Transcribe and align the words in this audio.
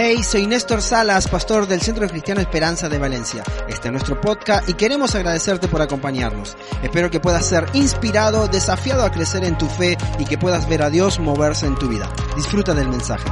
Hey, 0.00 0.22
soy 0.22 0.46
Néstor 0.46 0.80
Salas, 0.80 1.26
pastor 1.26 1.66
del 1.66 1.80
Centro 1.80 2.06
Cristiano 2.06 2.40
Esperanza 2.40 2.88
de 2.88 3.00
Valencia. 3.00 3.42
Este 3.66 3.88
es 3.88 3.90
nuestro 3.92 4.20
podcast 4.20 4.68
y 4.68 4.74
queremos 4.74 5.16
agradecerte 5.16 5.66
por 5.66 5.82
acompañarnos. 5.82 6.56
Espero 6.84 7.10
que 7.10 7.18
puedas 7.18 7.48
ser 7.48 7.66
inspirado, 7.74 8.46
desafiado 8.46 9.02
a 9.02 9.10
crecer 9.10 9.42
en 9.42 9.58
tu 9.58 9.66
fe 9.66 9.96
y 10.20 10.24
que 10.24 10.38
puedas 10.38 10.68
ver 10.68 10.82
a 10.82 10.90
Dios 10.90 11.18
moverse 11.18 11.66
en 11.66 11.74
tu 11.74 11.88
vida. 11.88 12.08
Disfruta 12.36 12.74
del 12.74 12.88
mensaje. 12.88 13.28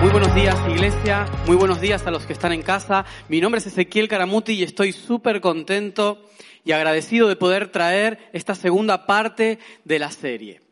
Muy 0.00 0.12
buenos 0.12 0.34
días 0.34 0.56
iglesia, 0.70 1.26
muy 1.46 1.56
buenos 1.56 1.78
días 1.78 2.06
a 2.06 2.10
los 2.10 2.24
que 2.24 2.32
están 2.32 2.52
en 2.52 2.62
casa. 2.62 3.04
Mi 3.28 3.42
nombre 3.42 3.58
es 3.58 3.66
Ezequiel 3.66 4.08
Caramuti 4.08 4.54
y 4.54 4.62
estoy 4.62 4.94
súper 4.94 5.42
contento 5.42 6.24
y 6.64 6.72
agradecido 6.72 7.28
de 7.28 7.36
poder 7.36 7.70
traer 7.70 8.30
esta 8.32 8.54
segunda 8.54 9.04
parte 9.04 9.58
de 9.84 9.98
la 9.98 10.10
serie. 10.10 10.62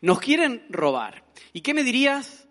Nos 0.00 0.20
quieren 0.20 0.64
robar. 0.70 1.22
¿Y 1.52 1.60
qué 1.60 1.74
me 1.74 1.84
dirías 1.84 2.45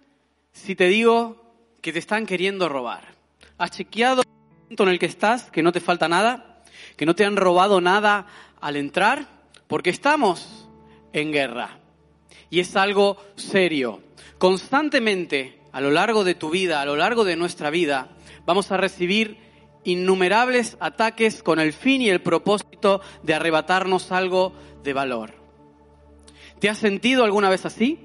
si 0.55 0.75
te 0.75 0.87
digo 0.87 1.35
que 1.81 1.93
te 1.93 1.99
están 1.99 2.25
queriendo 2.25 2.69
robar? 2.69 3.13
¿Has 3.57 3.71
chequeado 3.71 4.21
el 4.21 4.27
momento 4.63 4.83
en 4.83 4.89
el 4.89 4.99
que 4.99 5.05
estás, 5.05 5.51
que 5.51 5.61
no 5.61 5.71
te 5.71 5.81
falta 5.81 6.07
nada? 6.07 6.63
¿Que 6.95 7.05
no 7.05 7.13
te 7.13 7.25
han 7.25 7.35
robado 7.35 7.81
nada 7.81 8.25
al 8.61 8.77
entrar? 8.77 9.27
Porque 9.67 9.89
estamos 9.89 10.67
en 11.13 11.31
guerra. 11.31 11.77
Y 12.49 12.61
es 12.61 12.75
algo 12.75 13.17
serio. 13.35 14.01
Constantemente, 14.37 15.59
a 15.71 15.81
lo 15.81 15.91
largo 15.91 16.23
de 16.23 16.35
tu 16.35 16.49
vida, 16.49 16.81
a 16.81 16.85
lo 16.85 16.95
largo 16.95 17.25
de 17.25 17.35
nuestra 17.35 17.69
vida, 17.69 18.09
vamos 18.45 18.71
a 18.71 18.77
recibir 18.77 19.37
innumerables 19.83 20.77
ataques 20.79 21.43
con 21.43 21.59
el 21.59 21.73
fin 21.73 22.01
y 22.01 22.09
el 22.09 22.21
propósito 22.21 23.01
de 23.23 23.33
arrebatarnos 23.33 24.11
algo 24.11 24.53
de 24.83 24.93
valor. 24.93 25.33
¿Te 26.59 26.69
has 26.69 26.77
sentido 26.77 27.25
alguna 27.25 27.49
vez 27.49 27.65
así? 27.65 27.99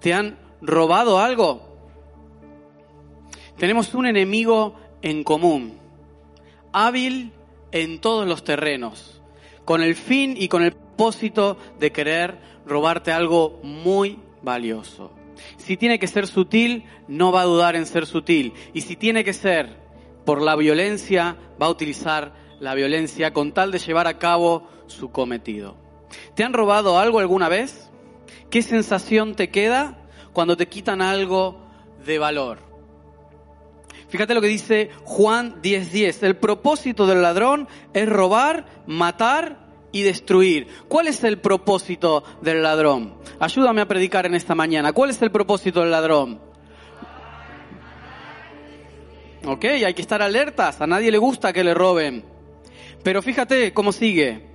¿Te 0.00 0.12
han 0.12 0.38
robado 0.60 1.20
algo? 1.20 1.73
Tenemos 3.58 3.94
un 3.94 4.06
enemigo 4.06 4.74
en 5.02 5.22
común, 5.22 5.78
hábil 6.72 7.32
en 7.72 8.00
todos 8.00 8.26
los 8.26 8.42
terrenos, 8.42 9.20
con 9.64 9.82
el 9.82 9.94
fin 9.94 10.34
y 10.36 10.48
con 10.48 10.62
el 10.62 10.72
propósito 10.72 11.56
de 11.78 11.92
querer 11.92 12.38
robarte 12.66 13.12
algo 13.12 13.60
muy 13.62 14.18
valioso. 14.42 15.10
Si 15.56 15.76
tiene 15.76 15.98
que 15.98 16.06
ser 16.06 16.26
sutil, 16.26 16.84
no 17.08 17.32
va 17.32 17.42
a 17.42 17.46
dudar 17.46 17.76
en 17.76 17.86
ser 17.86 18.06
sutil. 18.06 18.52
Y 18.72 18.82
si 18.82 18.96
tiene 18.96 19.24
que 19.24 19.32
ser 19.32 19.76
por 20.24 20.40
la 20.40 20.56
violencia, 20.56 21.36
va 21.60 21.66
a 21.66 21.70
utilizar 21.70 22.34
la 22.60 22.74
violencia 22.74 23.32
con 23.32 23.52
tal 23.52 23.70
de 23.70 23.78
llevar 23.78 24.06
a 24.06 24.18
cabo 24.18 24.68
su 24.86 25.10
cometido. 25.10 25.76
¿Te 26.34 26.44
han 26.44 26.52
robado 26.52 26.98
algo 26.98 27.18
alguna 27.18 27.48
vez? 27.48 27.90
¿Qué 28.50 28.62
sensación 28.62 29.34
te 29.34 29.50
queda 29.50 29.98
cuando 30.32 30.56
te 30.56 30.68
quitan 30.68 31.02
algo 31.02 31.60
de 32.04 32.18
valor? 32.18 32.73
Fíjate 34.14 34.32
lo 34.32 34.40
que 34.40 34.46
dice 34.46 34.90
Juan 35.02 35.60
10:10. 35.60 36.22
El 36.22 36.36
propósito 36.36 37.04
del 37.04 37.20
ladrón 37.20 37.66
es 37.92 38.08
robar, 38.08 38.64
matar 38.86 39.66
y 39.90 40.02
destruir. 40.02 40.68
¿Cuál 40.86 41.08
es 41.08 41.24
el 41.24 41.40
propósito 41.40 42.22
del 42.40 42.62
ladrón? 42.62 43.16
Ayúdame 43.40 43.80
a 43.80 43.88
predicar 43.88 44.24
en 44.26 44.36
esta 44.36 44.54
mañana. 44.54 44.92
¿Cuál 44.92 45.10
es 45.10 45.20
el 45.20 45.32
propósito 45.32 45.80
del 45.80 45.90
ladrón? 45.90 46.40
Ok, 49.46 49.64
hay 49.64 49.94
que 49.94 50.02
estar 50.02 50.22
alertas. 50.22 50.80
A 50.80 50.86
nadie 50.86 51.10
le 51.10 51.18
gusta 51.18 51.52
que 51.52 51.64
le 51.64 51.74
roben. 51.74 52.24
Pero 53.02 53.20
fíjate 53.20 53.72
cómo 53.72 53.90
sigue. 53.90 54.46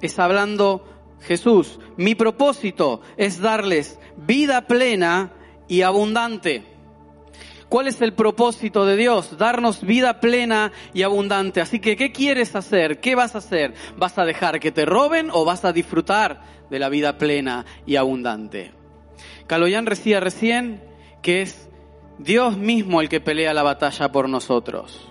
Es 0.00 0.20
hablando 0.20 0.86
Jesús. 1.22 1.80
Mi 1.96 2.14
propósito 2.14 3.00
es 3.16 3.40
darles 3.40 3.98
vida 4.16 4.68
plena 4.68 5.32
y 5.66 5.82
abundante. 5.82 6.69
¿Cuál 7.70 7.86
es 7.86 8.02
el 8.02 8.14
propósito 8.14 8.84
de 8.84 8.96
Dios? 8.96 9.38
Darnos 9.38 9.82
vida 9.82 10.18
plena 10.18 10.72
y 10.92 11.02
abundante. 11.02 11.60
Así 11.60 11.78
que, 11.78 11.96
¿qué 11.96 12.10
quieres 12.10 12.56
hacer? 12.56 12.98
¿Qué 12.98 13.14
vas 13.14 13.36
a 13.36 13.38
hacer? 13.38 13.74
¿Vas 13.96 14.18
a 14.18 14.24
dejar 14.24 14.58
que 14.58 14.72
te 14.72 14.84
roben 14.84 15.30
o 15.32 15.44
vas 15.44 15.64
a 15.64 15.72
disfrutar 15.72 16.42
de 16.68 16.80
la 16.80 16.88
vida 16.88 17.16
plena 17.16 17.64
y 17.86 17.94
abundante? 17.94 18.72
Caloyan 19.46 19.84
decía 19.84 20.18
recién 20.18 20.82
que 21.22 21.42
es 21.42 21.68
Dios 22.18 22.56
mismo 22.56 23.00
el 23.00 23.08
que 23.08 23.20
pelea 23.20 23.54
la 23.54 23.62
batalla 23.62 24.10
por 24.10 24.28
nosotros. 24.28 25.08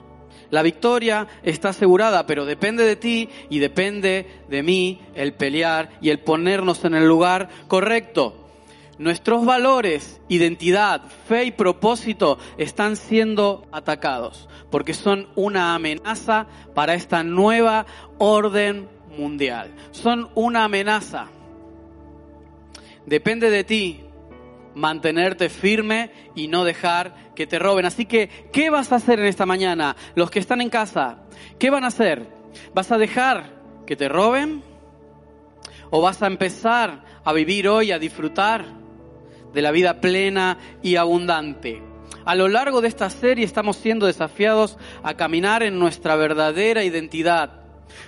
La 0.49 0.61
victoria 0.61 1.27
está 1.43 1.69
asegurada, 1.69 2.25
pero 2.25 2.43
depende 2.43 2.83
de 2.83 2.97
ti 2.97 3.29
y 3.49 3.59
depende 3.59 4.43
de 4.49 4.63
mí 4.63 4.99
el 5.15 5.33
pelear 5.33 5.91
y 6.01 6.09
el 6.09 6.19
ponernos 6.19 6.83
en 6.83 6.95
el 6.95 7.07
lugar 7.07 7.47
correcto. 7.69 8.48
Nuestros 8.99 9.45
valores, 9.45 10.19
identidad, 10.27 11.01
fe 11.25 11.45
y 11.45 11.51
propósito 11.51 12.37
están 12.57 12.97
siendo 12.97 13.65
atacados 13.71 14.49
porque 14.69 14.93
son 14.93 15.29
una 15.37 15.73
amenaza 15.73 16.47
para 16.75 16.95
esta 16.95 17.23
nueva 17.23 17.85
orden 18.17 18.89
mundial. 19.17 19.73
Son 19.91 20.29
una 20.35 20.65
amenaza. 20.65 21.27
Depende 23.05 23.49
de 23.49 23.63
ti 23.63 24.03
mantenerte 24.75 25.47
firme 25.47 26.11
y 26.35 26.49
no 26.49 26.65
dejar 26.65 27.33
que 27.35 27.47
te 27.47 27.57
roben. 27.57 27.85
Así 27.85 28.05
que, 28.05 28.27
¿qué 28.51 28.69
vas 28.69 28.91
a 28.91 28.97
hacer 28.97 29.17
en 29.21 29.27
esta 29.27 29.45
mañana? 29.45 29.95
Los 30.15 30.29
que 30.29 30.39
están 30.39 30.59
en 30.59 30.69
casa, 30.69 31.19
¿qué 31.57 31.69
van 31.69 31.85
a 31.85 31.87
hacer? 31.87 32.27
¿Vas 32.73 32.91
a 32.91 32.97
dejar 32.97 33.61
que 33.87 33.95
te 33.95 34.09
roben? 34.09 34.61
¿O 35.89 36.01
vas 36.01 36.21
a 36.21 36.27
empezar 36.27 37.05
a 37.23 37.31
vivir 37.31 37.69
hoy, 37.69 37.93
a 37.93 37.97
disfrutar 37.97 38.78
de 39.53 39.61
la 39.61 39.71
vida 39.71 40.01
plena 40.01 40.57
y 40.81 40.95
abundante. 40.95 41.81
A 42.25 42.35
lo 42.35 42.47
largo 42.47 42.81
de 42.81 42.87
esta 42.87 43.09
serie 43.09 43.45
estamos 43.45 43.77
siendo 43.77 44.05
desafiados 44.05 44.77
a 45.03 45.15
caminar 45.15 45.63
en 45.63 45.79
nuestra 45.79 46.15
verdadera 46.15 46.83
identidad, 46.83 47.61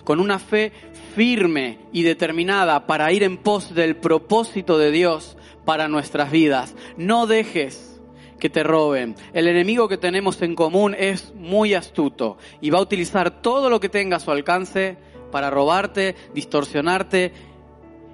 con 0.03 0.19
una 0.19 0.37
fe 0.39 0.71
firme 1.15 1.79
y 1.91 2.03
determinada 2.03 2.85
para 2.85 3.11
ir 3.11 3.23
en 3.23 3.37
pos 3.37 3.73
del 3.73 3.95
propósito 3.95 4.77
de 4.77 4.91
Dios 4.91 5.37
para 5.65 5.87
nuestras 5.87 6.31
vidas. 6.31 6.75
No 6.97 7.27
dejes 7.27 7.99
que 8.39 8.49
te 8.49 8.63
roben. 8.63 9.15
El 9.33 9.47
enemigo 9.47 9.87
que 9.87 9.97
tenemos 9.97 10.41
en 10.41 10.55
común 10.55 10.95
es 10.97 11.33
muy 11.35 11.73
astuto 11.73 12.37
y 12.59 12.69
va 12.69 12.79
a 12.79 12.83
utilizar 12.83 13.41
todo 13.41 13.69
lo 13.69 13.79
que 13.79 13.89
tenga 13.89 14.17
a 14.17 14.19
su 14.19 14.31
alcance 14.31 14.97
para 15.31 15.49
robarte, 15.49 16.15
distorsionarte 16.33 17.31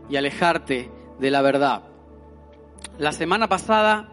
y 0.09 0.15
alejarte 0.15 0.91
de 1.19 1.31
la 1.31 1.41
verdad. 1.41 1.86
La 2.97 3.11
semana 3.11 3.47
pasada 3.47 4.09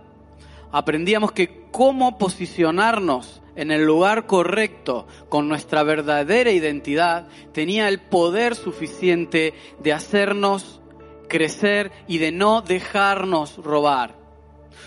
aprendíamos 0.73 1.33
que 1.33 1.65
cómo 1.71 2.19
posicionarnos 2.19 3.43
en 3.57 3.71
el 3.71 3.85
lugar 3.85 4.27
correcto 4.27 5.07
con 5.29 5.49
nuestra 5.49 5.83
verdadera 5.83 6.51
identidad 6.51 7.29
tenía 7.53 7.89
el 7.89 8.01
poder 8.01 8.55
suficiente 8.55 9.55
de 9.81 9.93
hacernos 9.93 10.81
crecer 11.29 11.93
y 12.07 12.19
de 12.19 12.33
no 12.33 12.63
dejarnos 12.63 13.57
robar. 13.57 14.17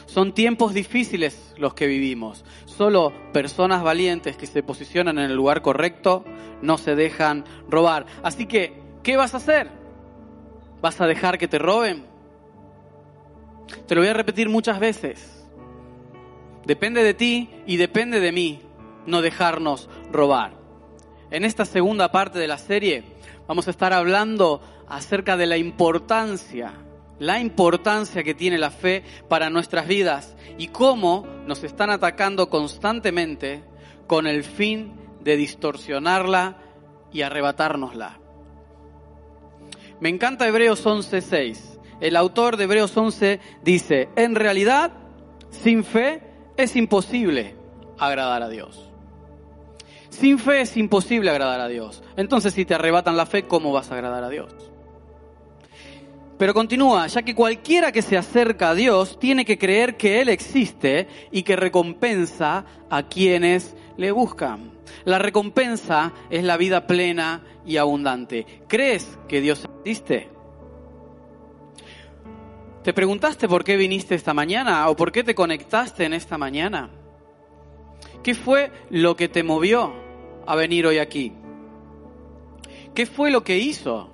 Son 0.06 0.34
tiempos 0.34 0.74
difíciles 0.74 1.54
los 1.58 1.74
que 1.74 1.88
vivimos. 1.88 2.46
Solo 2.66 3.12
personas 3.34 3.84
valientes 3.84 4.38
que 4.38 4.48
se 4.48 4.64
posicionan 4.64 5.18
en 5.18 5.26
el 5.26 5.36
lugar 5.36 5.62
correcto 5.62 6.24
no 6.62 6.78
se 6.78 6.96
dejan 6.96 7.46
robar. 7.70 8.06
Así 8.24 8.46
que, 8.46 8.82
¿qué 9.04 9.18
vas 9.18 9.34
a 9.34 9.38
hacer? 9.38 9.70
¿Vas 10.82 11.02
a 11.02 11.08
dejar 11.08 11.38
que 11.38 11.48
te 11.48 11.60
roben? 11.60 12.17
Te 13.88 13.96
lo 13.96 14.02
voy 14.02 14.10
a 14.10 14.14
repetir 14.14 14.50
muchas 14.50 14.80
veces. 14.80 15.46
Depende 16.66 17.04
de 17.04 17.14
ti 17.14 17.50
y 17.66 17.78
depende 17.78 18.20
de 18.20 18.32
mí 18.32 18.62
no 19.06 19.22
dejarnos 19.22 19.90
robar. 20.12 20.54
En 21.32 21.46
esta 21.46 21.66
segunda 21.66 22.12
parte 22.12 22.40
de 22.40 22.48
la 22.48 22.58
serie 22.58 23.04
vamos 23.48 23.68
a 23.68 23.72
estar 23.72 23.94
hablando 23.94 24.62
acerca 24.88 25.38
de 25.38 25.46
la 25.46 25.58
importancia, 25.58 26.74
la 27.20 27.40
importancia 27.40 28.24
que 28.24 28.34
tiene 28.34 28.58
la 28.58 28.72
fe 28.72 29.04
para 29.28 29.50
nuestras 29.50 29.88
vidas 29.88 30.36
y 30.58 30.68
cómo 30.68 31.26
nos 31.46 31.64
están 31.64 31.90
atacando 31.90 32.50
constantemente 32.50 33.64
con 34.06 34.28
el 34.28 34.44
fin 34.44 34.94
de 35.22 35.36
distorsionarla 35.36 36.58
y 37.12 37.22
arrebatárnosla. 37.22 38.20
Me 40.00 40.10
encanta 40.10 40.48
Hebreos 40.48 40.86
11:6 40.86 41.77
el 42.00 42.16
autor 42.16 42.58
de 42.58 42.66
Hebreos 42.66 42.96
11 42.96 43.40
dice, 43.64 44.10
en 44.16 44.36
realidad, 44.36 44.92
sin 45.50 45.84
fe 45.84 46.22
es 46.56 46.76
imposible 46.76 47.56
agradar 47.98 48.44
a 48.44 48.50
Dios. 48.50 48.92
Sin 50.10 50.40
fe 50.40 50.62
es 50.62 50.78
imposible 50.78 51.30
agradar 51.30 51.60
a 51.60 51.68
Dios. 51.68 52.04
Entonces, 52.16 52.54
si 52.54 52.66
te 52.66 52.74
arrebatan 52.74 53.18
la 53.18 53.26
fe, 53.26 53.44
¿cómo 53.44 53.72
vas 53.72 53.92
a 53.92 53.96
agradar 53.96 54.24
a 54.24 54.30
Dios? 54.30 54.54
Pero 56.38 56.54
continúa, 56.54 57.08
ya 57.08 57.24
que 57.24 57.34
cualquiera 57.34 57.92
que 57.92 58.04
se 58.04 58.16
acerca 58.16 58.70
a 58.70 58.76
Dios 58.76 59.18
tiene 59.20 59.44
que 59.44 59.58
creer 59.58 59.98
que 59.98 60.22
Él 60.22 60.30
existe 60.30 61.08
y 61.32 61.42
que 61.42 61.56
recompensa 61.56 62.66
a 62.90 63.04
quienes 63.04 63.76
le 63.98 64.12
buscan. 64.12 64.72
La 65.04 65.18
recompensa 65.18 66.14
es 66.30 66.44
la 66.44 66.58
vida 66.58 66.86
plena 66.86 67.44
y 67.66 67.78
abundante. 67.78 68.46
¿Crees 68.68 69.18
que 69.28 69.42
Dios 69.42 69.66
existe? 69.84 70.37
¿Te 72.88 72.94
preguntaste 72.94 73.50
por 73.50 73.66
qué 73.66 73.76
viniste 73.76 74.16
esta 74.16 74.34
mañana 74.34 74.88
o 74.88 74.96
por 74.96 75.12
qué 75.12 75.22
te 75.22 75.36
conectaste 75.36 76.06
en 76.06 76.14
esta 76.14 76.38
mañana? 76.38 76.90
¿Qué 78.24 78.34
fue 78.34 78.72
lo 78.90 79.18
que 79.18 79.28
te 79.28 79.44
movió 79.44 79.94
a 80.46 80.56
venir 80.56 80.88
hoy 80.88 81.00
aquí? 81.00 81.34
¿Qué 82.96 83.06
fue 83.06 83.30
lo 83.30 83.44
que 83.44 83.58
hizo 83.58 84.10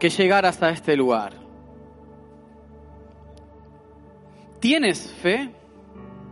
que 0.00 0.10
llegaras 0.10 0.60
a 0.64 0.70
este 0.70 0.96
lugar? 0.96 1.34
¿Tienes 4.58 5.08
fe? 5.22 5.50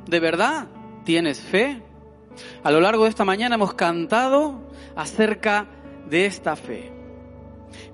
¿De 0.06 0.18
verdad 0.18 0.66
tienes 1.04 1.40
fe? 1.40 1.80
A 2.64 2.72
lo 2.72 2.80
largo 2.80 3.04
de 3.04 3.10
esta 3.10 3.24
mañana 3.24 3.54
hemos 3.54 3.74
cantado 3.74 4.58
acerca 4.96 5.68
de 6.08 6.26
esta 6.26 6.56
fe. 6.56 6.99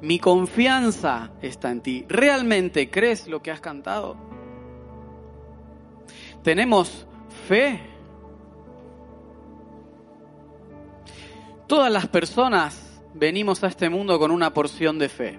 Mi 0.01 0.19
confianza 0.19 1.31
está 1.43 1.71
en 1.71 1.81
ti. 1.81 2.05
¿Realmente 2.09 2.91
crees 2.91 3.27
lo 3.29 3.43
que 3.43 3.51
has 3.51 3.61
cantado? 3.61 4.17
¿Tenemos 6.43 7.07
fe? 7.49 7.81
Todas 11.67 11.91
las 11.91 12.07
personas 12.07 13.03
venimos 13.15 13.65
a 13.65 13.67
este 13.67 13.89
mundo 13.89 14.19
con 14.19 14.31
una 14.31 14.55
porción 14.55 14.99
de 14.99 15.09
fe. 15.09 15.39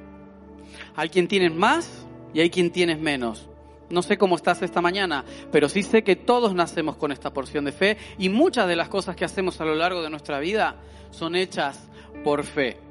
Hay 0.95 1.09
quien 1.09 1.27
tienes 1.27 1.53
más 1.53 2.05
y 2.33 2.41
hay 2.41 2.49
quien 2.49 2.71
tienes 2.71 2.99
menos. 2.99 3.47
No 3.89 4.01
sé 4.01 4.17
cómo 4.17 4.35
estás 4.35 4.61
esta 4.61 4.81
mañana, 4.81 5.23
pero 5.51 5.69
sí 5.69 5.81
sé 5.81 6.03
que 6.03 6.17
todos 6.17 6.53
nacemos 6.53 6.97
con 6.97 7.13
esta 7.13 7.31
porción 7.31 7.63
de 7.63 7.71
fe 7.71 7.97
y 8.17 8.27
muchas 8.27 8.67
de 8.67 8.75
las 8.75 8.89
cosas 8.89 9.15
que 9.15 9.23
hacemos 9.23 9.61
a 9.61 9.65
lo 9.65 9.75
largo 9.75 10.01
de 10.01 10.09
nuestra 10.09 10.39
vida 10.39 10.75
son 11.11 11.35
hechas 11.35 11.87
por 12.23 12.43
fe. 12.43 12.86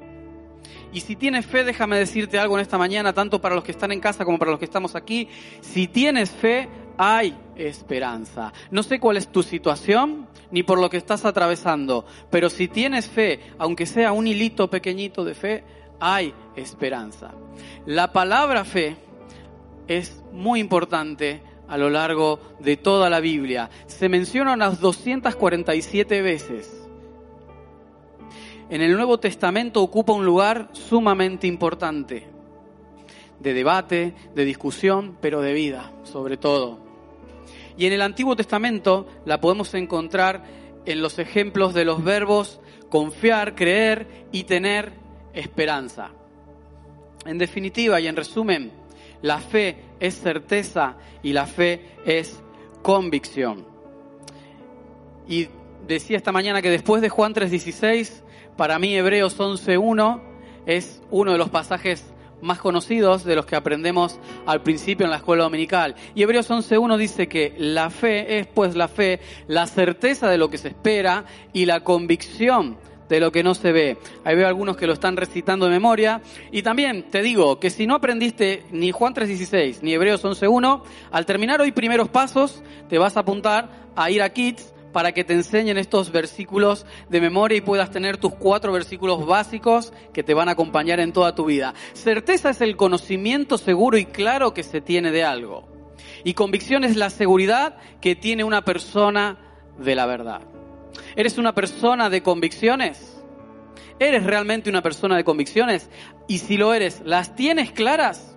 Y 0.97 1.01
si 1.01 1.15
tienes 1.15 1.45
fe, 1.45 1.63
déjame 1.63 1.99
decirte 1.99 2.39
algo 2.39 2.57
en 2.57 2.63
esta 2.63 2.79
mañana, 2.79 3.13
tanto 3.13 3.39
para 3.39 3.53
los 3.53 3.63
que 3.63 3.69
están 3.69 3.91
en 3.91 3.99
casa 3.99 4.25
como 4.25 4.39
para 4.39 4.49
los 4.49 4.59
que 4.59 4.65
estamos 4.65 4.95
aquí. 4.95 5.29
Si 5.61 5.87
tienes 5.87 6.31
fe, 6.31 6.67
hay 6.97 7.37
esperanza. 7.55 8.51
No 8.71 8.81
sé 8.81 8.99
cuál 8.99 9.17
es 9.17 9.27
tu 9.27 9.43
situación 9.43 10.27
ni 10.49 10.63
por 10.63 10.79
lo 10.79 10.89
que 10.89 10.97
estás 10.97 11.23
atravesando, 11.23 12.03
pero 12.31 12.49
si 12.49 12.67
tienes 12.67 13.07
fe, 13.07 13.41
aunque 13.59 13.85
sea 13.85 14.11
un 14.11 14.25
hilito 14.25 14.71
pequeñito 14.71 15.23
de 15.23 15.35
fe, 15.35 15.63
hay 15.99 16.33
esperanza. 16.55 17.31
La 17.85 18.11
palabra 18.11 18.65
fe 18.65 18.97
es 19.87 20.23
muy 20.31 20.59
importante 20.59 21.43
a 21.67 21.77
lo 21.77 21.91
largo 21.91 22.39
de 22.59 22.75
toda 22.75 23.11
la 23.11 23.19
Biblia. 23.19 23.69
Se 23.85 24.09
menciona 24.09 24.53
unas 24.53 24.79
247 24.81 26.23
veces 26.23 26.86
en 28.69 28.81
el 28.81 28.95
Nuevo 28.95 29.19
Testamento 29.19 29.81
ocupa 29.81 30.13
un 30.13 30.25
lugar 30.25 30.69
sumamente 30.73 31.47
importante, 31.47 32.27
de 33.39 33.53
debate, 33.53 34.13
de 34.35 34.45
discusión, 34.45 35.17
pero 35.21 35.41
de 35.41 35.53
vida, 35.53 35.91
sobre 36.03 36.37
todo. 36.37 36.79
Y 37.77 37.85
en 37.85 37.93
el 37.93 38.01
Antiguo 38.01 38.35
Testamento 38.35 39.07
la 39.25 39.39
podemos 39.39 39.73
encontrar 39.73 40.43
en 40.85 41.01
los 41.01 41.19
ejemplos 41.19 41.73
de 41.73 41.85
los 41.85 42.03
verbos 42.03 42.59
confiar, 42.89 43.55
creer 43.55 44.07
y 44.31 44.43
tener 44.43 44.93
esperanza. 45.33 46.11
En 47.25 47.37
definitiva 47.37 47.99
y 47.99 48.07
en 48.07 48.15
resumen, 48.15 48.71
la 49.21 49.39
fe 49.39 49.77
es 49.99 50.15
certeza 50.15 50.95
y 51.23 51.33
la 51.33 51.45
fe 51.45 51.81
es 52.05 52.39
convicción. 52.81 53.65
Y 55.27 55.47
decía 55.87 56.17
esta 56.17 56.31
mañana 56.31 56.61
que 56.61 56.69
después 56.69 57.01
de 57.01 57.09
Juan 57.09 57.33
3:16 57.33 58.23
para 58.57 58.79
mí 58.79 58.95
Hebreos 58.95 59.37
11.1 59.37 60.19
es 60.65 61.01
uno 61.11 61.31
de 61.31 61.37
los 61.37 61.49
pasajes 61.49 62.05
más 62.41 62.59
conocidos 62.59 63.23
de 63.23 63.35
los 63.35 63.45
que 63.45 63.55
aprendemos 63.55 64.19
al 64.45 64.61
principio 64.61 65.05
en 65.05 65.11
la 65.11 65.17
escuela 65.17 65.43
dominical. 65.43 65.95
Y 66.13 66.23
Hebreos 66.23 66.49
11.1 66.49 66.97
dice 66.97 67.27
que 67.27 67.53
la 67.57 67.89
fe 67.89 68.39
es 68.39 68.47
pues 68.47 68.75
la 68.75 68.87
fe, 68.87 69.19
la 69.47 69.65
certeza 69.67 70.29
de 70.29 70.37
lo 70.37 70.49
que 70.49 70.57
se 70.57 70.69
espera 70.69 71.25
y 71.53 71.65
la 71.65 71.83
convicción 71.83 72.77
de 73.09 73.19
lo 73.19 73.31
que 73.31 73.43
no 73.43 73.55
se 73.55 73.71
ve. 73.71 73.97
Ahí 74.23 74.35
veo 74.35 74.47
algunos 74.47 74.75
que 74.75 74.87
lo 74.87 74.93
están 74.93 75.15
recitando 75.15 75.65
de 75.65 75.71
memoria. 75.71 76.21
Y 76.51 76.61
también 76.61 77.03
te 77.09 77.21
digo 77.21 77.59
que 77.59 77.69
si 77.69 77.87
no 77.87 77.95
aprendiste 77.95 78.63
ni 78.71 78.91
Juan 78.91 79.13
3.16 79.13 79.79
ni 79.81 79.93
Hebreos 79.93 80.23
11.1, 80.23 80.83
al 81.11 81.25
terminar 81.25 81.61
hoy 81.61 81.71
primeros 81.71 82.09
pasos, 82.09 82.61
te 82.89 82.97
vas 82.97 83.15
a 83.17 83.21
apuntar 83.21 83.69
a 83.95 84.11
ir 84.11 84.21
a 84.21 84.29
Kids 84.29 84.73
para 84.97 85.11
que 85.11 85.23
te 85.23 85.35
enseñen 85.35 85.77
estos 85.77 86.11
versículos 86.11 86.87
de 87.07 87.21
memoria 87.21 87.59
y 87.59 87.61
puedas 87.61 87.91
tener 87.91 88.17
tus 88.17 88.33
cuatro 88.33 88.73
versículos 88.73 89.27
básicos 89.27 89.93
que 90.11 90.23
te 90.23 90.33
van 90.33 90.49
a 90.49 90.53
acompañar 90.53 90.99
en 90.99 91.13
toda 91.13 91.35
tu 91.35 91.45
vida. 91.45 91.75
Certeza 91.93 92.49
es 92.49 92.61
el 92.61 92.75
conocimiento 92.75 93.59
seguro 93.59 93.99
y 93.99 94.05
claro 94.05 94.55
que 94.55 94.63
se 94.63 94.81
tiene 94.81 95.11
de 95.11 95.23
algo. 95.23 95.67
Y 96.23 96.33
convicción 96.33 96.83
es 96.83 96.95
la 96.95 97.11
seguridad 97.11 97.77
que 98.01 98.15
tiene 98.15 98.43
una 98.43 98.65
persona 98.65 99.37
de 99.77 99.93
la 99.93 100.07
verdad. 100.07 100.41
¿Eres 101.15 101.37
una 101.37 101.53
persona 101.53 102.09
de 102.09 102.23
convicciones? 102.23 103.21
¿Eres 103.99 104.23
realmente 104.23 104.67
una 104.67 104.81
persona 104.81 105.15
de 105.15 105.23
convicciones? 105.23 105.91
Y 106.27 106.39
si 106.39 106.57
lo 106.57 106.73
eres, 106.73 107.03
¿las 107.05 107.35
tienes 107.35 107.71
claras? 107.71 108.35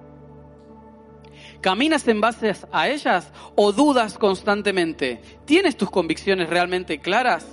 ¿Caminas 1.61 2.09
en 2.09 2.23
base 2.23 2.55
a 2.73 2.89
ellas 2.89 3.31
o 3.55 3.73
dudas 3.73 4.17
constantemente? 4.17 5.21
¿Tienes 5.45 5.77
tus 5.77 5.91
convicciones 5.91 6.49
realmente 6.49 7.01
claras? 7.01 7.47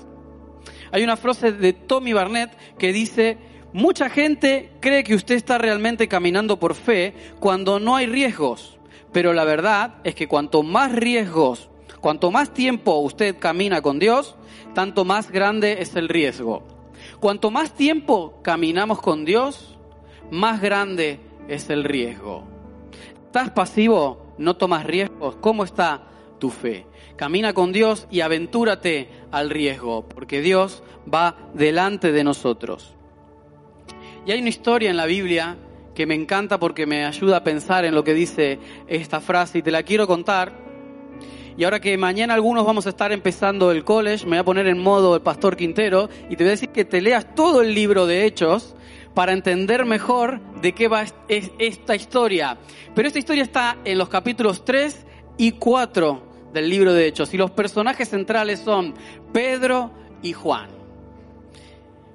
Hay 0.92 1.04
una 1.04 1.18
frase 1.18 1.51
de 1.51 1.74
Tommy 1.74 2.13
Barnett 2.13 2.51
que 2.77 2.94
dice, 2.94 3.38
mucha 3.74 4.09
gente 4.09 4.71
cree 4.80 5.04
que 5.04 5.15
usted 5.15 5.36
está 5.36 5.57
realmente 5.57 6.07
caminando 6.07 6.57
por 6.57 6.74
fe 6.74 7.13
cuando 7.42 7.81
no 7.81 7.98
hay 7.98 8.06
riesgos, 8.06 8.80
pero 9.12 9.33
la 9.33 9.44
verdad 9.44 9.95
es 10.06 10.15
que 10.15 10.30
cuanto 10.30 10.63
más 10.63 10.94
riesgos, 10.94 11.69
cuanto 12.00 12.31
más 12.31 12.54
tiempo 12.54 13.00
usted 13.00 13.38
camina 13.38 13.81
con 13.81 14.00
Dios, 14.00 14.36
tanto 14.74 15.04
más 15.04 15.31
grande 15.31 15.81
es 15.81 15.98
el 15.98 16.07
riesgo. 16.07 16.63
Cuanto 17.19 17.51
más 17.51 17.74
tiempo 17.74 18.39
caminamos 18.42 19.01
con 19.01 19.25
Dios, 19.25 19.77
más 20.31 20.62
grande 20.62 21.19
es 21.50 21.69
el 21.69 21.83
riesgo. 21.83 22.56
¿Estás 23.37 23.51
pasivo? 23.51 24.33
¿No 24.39 24.55
tomas 24.57 24.83
riesgos? 24.83 25.35
¿Cómo 25.35 25.63
está 25.63 26.01
tu 26.39 26.49
fe? 26.49 26.87
Camina 27.15 27.53
con 27.53 27.71
Dios 27.71 28.07
y 28.09 28.21
aventúrate 28.21 29.09
al 29.31 29.51
riesgo, 29.51 30.09
porque 30.09 30.41
Dios 30.41 30.81
va 31.13 31.37
delante 31.53 32.11
de 32.11 32.23
nosotros. 32.23 32.95
Y 34.25 34.31
hay 34.31 34.39
una 34.39 34.49
historia 34.49 34.89
en 34.89 34.97
la 34.97 35.05
Biblia 35.05 35.55
que 35.93 36.07
me 36.07 36.15
encanta 36.15 36.59
porque 36.59 36.87
me 36.87 37.05
ayuda 37.05 37.37
a 37.37 37.43
pensar 37.43 37.85
en 37.85 37.93
lo 37.93 38.03
que 38.03 38.15
dice 38.15 38.57
esta 38.87 39.21
frase 39.21 39.59
y 39.59 39.61
te 39.61 39.69
la 39.69 39.83
quiero 39.83 40.07
contar. 40.07 40.53
Y 41.56 41.63
ahora 41.63 41.79
que 41.79 41.95
mañana 41.95 42.33
algunos 42.33 42.65
vamos 42.65 42.87
a 42.87 42.89
estar 42.89 43.11
empezando 43.11 43.69
el 43.69 43.83
college, 43.83 44.25
me 44.25 44.31
voy 44.31 44.37
a 44.39 44.45
poner 44.45 44.65
en 44.65 44.81
modo 44.81 45.13
el 45.13 45.21
pastor 45.21 45.56
Quintero 45.56 46.09
y 46.27 46.37
te 46.37 46.44
voy 46.44 46.47
a 46.47 46.51
decir 46.51 46.69
que 46.69 46.85
te 46.85 47.01
leas 47.01 47.35
todo 47.35 47.61
el 47.61 47.75
libro 47.75 48.07
de 48.07 48.25
Hechos 48.25 48.75
para 49.18 49.33
entender 49.33 49.83
mejor 49.83 50.40
de 50.62 50.74
qué 50.74 50.88
va 50.88 51.04
esta 51.28 51.95
historia. 51.95 52.56
Pero 52.94 53.07
esta 53.07 53.18
historia 53.18 53.42
está 53.42 53.78
en 53.83 53.97
los 53.97 54.09
capítulos 54.09 54.64
3 54.64 55.07
y 55.38 55.54
4 55.54 56.21
del 56.54 56.69
libro 56.69 56.94
de 56.94 57.07
Hechos 57.07 57.33
y 57.33 57.38
los 57.38 57.50
personajes 57.50 58.09
centrales 58.09 58.59
son 58.59 58.94
Pedro 59.33 59.90
y 60.21 60.33
Juan. 60.33 60.69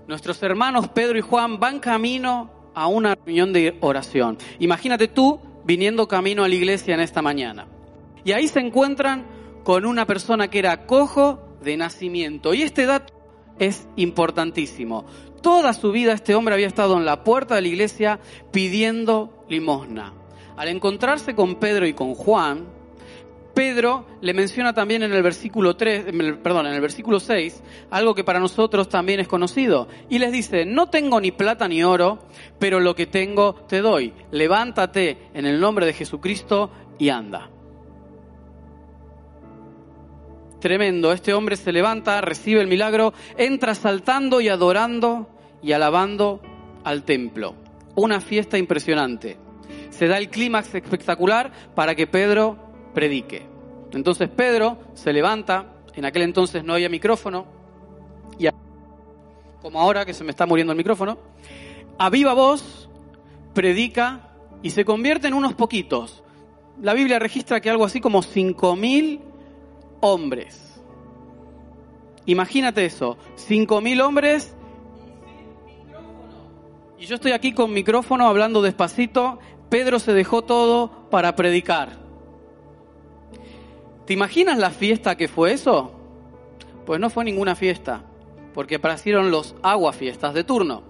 Nuestros 0.07 0.41
hermanos 0.45 0.91
Pedro 0.91 1.19
y 1.19 1.23
Juan 1.23 1.59
van 1.59 1.81
camino 1.81 2.53
a 2.73 2.87
una 2.87 3.17
reunión 3.17 3.53
de 3.53 3.77
oración. 3.81 4.39
Imagínate 4.61 5.09
tú 5.09 5.41
viniendo 5.65 6.07
camino 6.07 6.45
a 6.45 6.49
la 6.49 6.55
iglesia 6.55 6.95
en 6.95 7.01
esta 7.01 7.21
mañana. 7.21 7.67
Y 8.23 8.31
ahí 8.31 8.47
se 8.47 8.61
encuentran 8.61 9.27
con 9.65 9.87
una 9.87 10.07
persona 10.07 10.47
que 10.47 10.61
era 10.61 10.87
cojo 10.87 11.41
de 11.65 11.77
nacimiento. 11.77 12.55
Y 12.55 12.63
este 12.63 12.87
dato 12.87 13.13
es 13.59 13.89
importantísimo. 13.97 15.05
Toda 15.43 15.73
su 15.75 15.91
vida 15.91 16.13
este 16.13 16.37
hombre 16.37 16.55
había 16.55 16.69
estado 16.69 16.97
en 16.97 17.05
la 17.05 17.25
puerta 17.25 17.57
de 17.57 17.63
la 17.63 17.69
iglesia 17.69 18.21
pidiendo 18.53 19.45
limosna. 19.49 20.13
Al 20.57 20.69
encontrarse 20.69 21.35
con 21.35 21.57
Pedro 21.57 21.85
y 21.87 21.95
con 21.95 22.15
Juan, 22.15 22.67
Pedro 23.53 24.07
le 24.21 24.35
menciona 24.35 24.73
también 24.73 25.03
en 25.03 25.13
el 25.13 25.23
versículo 25.23 25.77
3, 25.77 26.07
perdón, 26.43 26.69
en 26.69 26.75
el 26.75 26.81
versículo 26.81 27.19
6, 27.19 27.63
algo 27.91 28.15
que 28.15 28.25
para 28.25 28.39
nosotros 28.39 28.89
también 28.89 29.19
es 29.19 29.29
conocido. 29.29 29.89
Y 30.09 30.21
les 30.21 30.31
dice, 30.31 30.65
no 30.65 30.89
tengo 30.89 31.21
ni 31.21 31.33
plata 31.33 31.67
ni 31.67 31.83
oro, 31.83 32.21
pero 32.61 32.79
lo 32.79 32.95
que 32.95 33.07
tengo 33.07 33.55
te 33.69 33.81
doy. 33.81 34.15
Levántate 34.31 35.31
en 35.35 35.47
el 35.47 35.61
nombre 35.61 35.87
de 35.87 35.93
Jesucristo 35.93 36.71
y 36.99 37.09
anda. 37.09 37.51
Tremendo, 40.61 41.13
este 41.13 41.35
hombre 41.35 41.57
se 41.57 41.73
levanta, 41.73 42.21
recibe 42.21 42.61
el 42.61 42.69
milagro, 42.69 43.13
entra 43.37 43.75
saltando 43.75 44.41
y 44.41 44.49
adorando 44.49 45.32
y 45.63 45.73
alabando 45.73 46.41
al 46.85 47.05
templo. 47.05 47.55
Una 47.95 48.21
fiesta 48.21 48.59
impresionante. 48.59 49.39
Se 49.91 50.09
da 50.09 50.19
el 50.19 50.29
clímax 50.29 50.75
espectacular 50.75 51.53
para 51.75 51.95
que 51.95 52.07
Pedro 52.07 52.59
predique. 52.95 53.47
Entonces 53.93 54.29
Pedro 54.29 54.79
se 54.95 55.13
levanta, 55.13 55.67
en 55.95 56.05
aquel 56.05 56.23
entonces 56.23 56.65
no 56.65 56.75
había 56.75 56.89
micrófono, 56.89 57.47
y 58.39 58.49
como 59.61 59.81
ahora 59.81 60.05
que 60.05 60.15
se 60.15 60.25
me 60.25 60.31
está 60.31 60.47
muriendo 60.47 60.73
el 60.73 60.79
micrófono, 60.79 61.19
a 61.99 62.11
viva 62.11 62.33
voz 62.33 62.89
predica 63.55 64.31
y 64.63 64.71
se 64.71 64.85
convierte 64.85 65.29
en 65.29 65.35
unos 65.35 65.55
poquitos. 65.55 66.25
la 66.81 66.95
Biblia 66.95 67.19
registra 67.19 67.61
que 67.61 67.71
algo 67.71 67.85
así 67.85 68.01
como 68.01 68.23
5.000 68.23 69.21
hombres. 70.01 70.81
Imagínate 72.27 72.85
eso, 72.85 73.19
5.000 73.37 74.03
hombres 74.03 74.57
y 77.03 77.07
yo 77.07 77.17
estoy 77.17 77.33
aquí 77.33 77.51
con 77.51 77.73
micrófono 77.73 78.29
hablando 78.29 78.63
despacito. 78.63 79.41
Pedro 79.69 79.99
se 79.99 80.13
dejó 80.13 80.43
todo 80.43 81.09
para 81.11 81.35
predicar. 81.35 81.99
¿Te 84.07 84.13
imaginas 84.13 84.57
la 84.57 84.71
fiesta 84.71 85.17
que 85.17 85.27
fue 85.27 85.53
eso? 85.53 85.91
Pues 86.87 87.01
no 87.01 87.11
fue 87.11 87.25
ninguna 87.25 87.57
fiesta, 87.57 88.05
porque 88.55 88.77
aparecieron 88.77 89.33
los 89.33 89.57
aguafiestas 89.65 90.33
de 90.33 90.45
turno. 90.45 90.85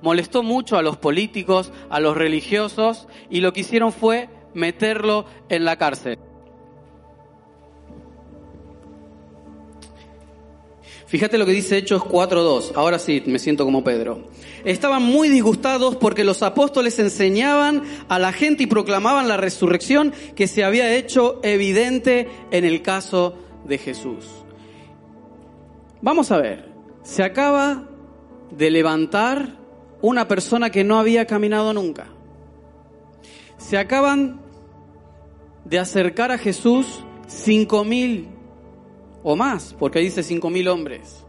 Molestó 0.00 0.42
mucho 0.42 0.78
a 0.78 0.82
los 0.82 0.96
políticos, 0.96 1.72
a 1.90 2.00
los 2.00 2.16
religiosos, 2.16 3.06
y 3.30 3.40
lo 3.40 3.52
que 3.52 3.60
hicieron 3.60 3.92
fue 3.92 4.28
meterlo 4.54 5.26
en 5.48 5.64
la 5.64 5.76
cárcel. 5.76 6.18
Fíjate 11.12 11.36
lo 11.36 11.44
que 11.44 11.52
dice 11.52 11.76
Hechos 11.76 12.00
4.2. 12.00 12.72
Ahora 12.74 12.98
sí, 12.98 13.22
me 13.26 13.38
siento 13.38 13.66
como 13.66 13.84
Pedro. 13.84 14.30
Estaban 14.64 15.02
muy 15.02 15.28
disgustados 15.28 15.94
porque 15.96 16.24
los 16.24 16.42
apóstoles 16.42 16.98
enseñaban 16.98 17.82
a 18.08 18.18
la 18.18 18.32
gente 18.32 18.62
y 18.62 18.66
proclamaban 18.66 19.28
la 19.28 19.36
resurrección 19.36 20.14
que 20.34 20.48
se 20.48 20.64
había 20.64 20.94
hecho 20.94 21.38
evidente 21.42 22.30
en 22.50 22.64
el 22.64 22.80
caso 22.80 23.34
de 23.66 23.76
Jesús. 23.76 24.24
Vamos 26.00 26.30
a 26.30 26.38
ver, 26.38 26.72
se 27.02 27.22
acaba 27.22 27.90
de 28.50 28.70
levantar 28.70 29.58
una 30.00 30.28
persona 30.28 30.70
que 30.70 30.82
no 30.82 30.98
había 30.98 31.26
caminado 31.26 31.74
nunca. 31.74 32.06
Se 33.58 33.76
acaban 33.76 34.40
de 35.66 35.78
acercar 35.78 36.32
a 36.32 36.38
Jesús 36.38 37.04
cinco 37.26 37.84
mil 37.84 38.28
o 39.22 39.36
más, 39.36 39.74
porque 39.78 40.00
dice 40.00 40.22
cinco 40.22 40.50
mil 40.50 40.68
hombres. 40.68 41.24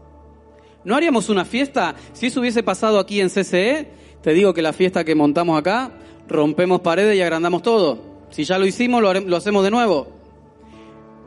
¿No 0.84 0.94
haríamos 0.96 1.28
una 1.28 1.44
fiesta? 1.44 1.94
Si 2.12 2.26
eso 2.26 2.40
hubiese 2.40 2.62
pasado 2.62 2.98
aquí 2.98 3.20
en 3.20 3.30
CCE, 3.30 3.88
te 4.22 4.32
digo 4.32 4.52
que 4.52 4.62
la 4.62 4.72
fiesta 4.72 5.04
que 5.04 5.14
montamos 5.14 5.58
acá, 5.58 5.92
rompemos 6.28 6.80
paredes 6.80 7.16
y 7.16 7.22
agrandamos 7.22 7.62
todo. 7.62 7.98
Si 8.30 8.44
ya 8.44 8.58
lo 8.58 8.66
hicimos, 8.66 9.00
lo, 9.02 9.12
lo 9.12 9.36
hacemos 9.36 9.64
de 9.64 9.70
nuevo. 9.70 10.08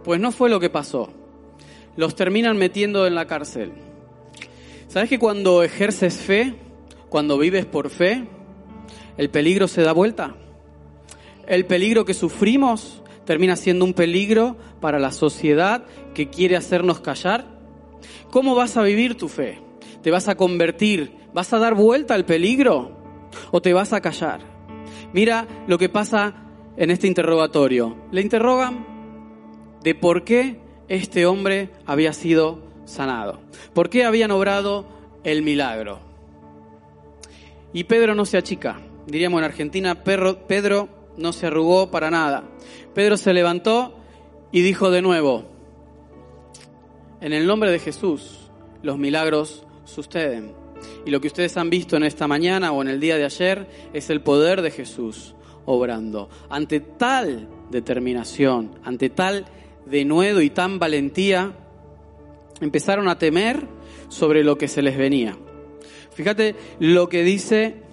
Pues 0.03 0.19
no 0.19 0.31
fue 0.31 0.49
lo 0.49 0.59
que 0.59 0.69
pasó. 0.69 1.09
Los 1.95 2.15
terminan 2.15 2.57
metiendo 2.57 3.07
en 3.07 3.15
la 3.15 3.25
cárcel. 3.25 3.73
¿Sabes 4.87 5.09
que 5.09 5.19
cuando 5.19 5.63
ejerces 5.63 6.15
fe, 6.15 6.55
cuando 7.09 7.37
vives 7.37 7.65
por 7.65 7.89
fe, 7.89 8.25
el 9.17 9.29
peligro 9.29 9.67
se 9.67 9.81
da 9.81 9.91
vuelta? 9.91 10.35
El 11.47 11.65
peligro 11.65 12.05
que 12.05 12.13
sufrimos 12.13 13.01
termina 13.27 13.57
siendo 13.57 13.83
un 13.83 13.93
peligro 13.93 14.55
para 14.79 14.99
la 14.99 15.11
sociedad 15.11 15.83
que 16.15 16.29
quiere 16.29 16.55
hacernos 16.55 17.01
callar? 17.01 17.45
¿Cómo 18.31 18.55
vas 18.55 18.77
a 18.77 18.83
vivir 18.83 19.15
tu 19.15 19.27
fe? 19.27 19.59
¿Te 20.01 20.11
vas 20.11 20.29
a 20.29 20.35
convertir? 20.35 21.11
¿Vas 21.33 21.51
a 21.51 21.59
dar 21.59 21.75
vuelta 21.75 22.15
al 22.15 22.25
peligro? 22.25 22.97
¿O 23.51 23.61
te 23.61 23.73
vas 23.73 23.91
a 23.91 23.99
callar? 23.99 24.39
Mira 25.11 25.45
lo 25.67 25.77
que 25.77 25.89
pasa 25.89 26.35
en 26.77 26.89
este 26.89 27.07
interrogatorio. 27.07 27.97
Le 28.11 28.21
interrogan 28.21 28.87
de 29.83 29.93
por 29.93 30.23
qué 30.23 30.61
este 30.87 31.25
hombre 31.25 31.71
había 31.85 32.13
sido 32.13 32.63
sanado. 32.85 33.41
¿Por 33.73 33.89
qué 33.89 34.05
habían 34.05 34.31
obrado 34.31 34.87
el 35.25 35.41
milagro? 35.41 35.99
Y 37.73 37.83
Pedro 37.83 38.15
no 38.15 38.23
se 38.23 38.37
achica. 38.37 38.79
Diríamos 39.05 39.39
en 39.39 39.45
Argentina, 39.45 40.03
Pedro 40.03 40.96
no 41.17 41.33
se 41.33 41.47
arrugó 41.47 41.91
para 41.91 42.09
nada. 42.11 42.43
Pedro 42.93 43.17
se 43.17 43.33
levantó 43.33 43.95
y 44.51 44.61
dijo 44.61 44.91
de 44.91 45.01
nuevo, 45.01 45.45
en 47.21 47.33
el 47.33 47.47
nombre 47.47 47.71
de 47.71 47.79
Jesús 47.79 48.49
los 48.83 48.97
milagros 48.97 49.65
suceden. 49.85 50.53
Y 51.05 51.09
lo 51.09 51.19
que 51.19 51.27
ustedes 51.27 51.57
han 51.57 51.69
visto 51.69 51.97
en 51.97 52.03
esta 52.03 52.27
mañana 52.27 52.71
o 52.71 52.81
en 52.81 52.87
el 52.87 52.99
día 52.99 53.17
de 53.17 53.25
ayer 53.25 53.67
es 53.93 54.09
el 54.09 54.21
poder 54.21 54.61
de 54.61 54.71
Jesús 54.71 55.35
obrando. 55.65 56.29
Ante 56.49 56.79
tal 56.79 57.47
determinación, 57.71 58.79
ante 58.83 59.09
tal 59.09 59.45
denuedo 59.85 60.41
y 60.41 60.49
tan 60.49 60.79
valentía, 60.79 61.53
empezaron 62.61 63.07
a 63.07 63.17
temer 63.17 63.67
sobre 64.09 64.43
lo 64.43 64.57
que 64.57 64.67
se 64.67 64.81
les 64.81 64.97
venía. 64.97 65.37
Fíjate 66.13 66.55
lo 66.79 67.09
que 67.09 67.23
dice 67.23 67.83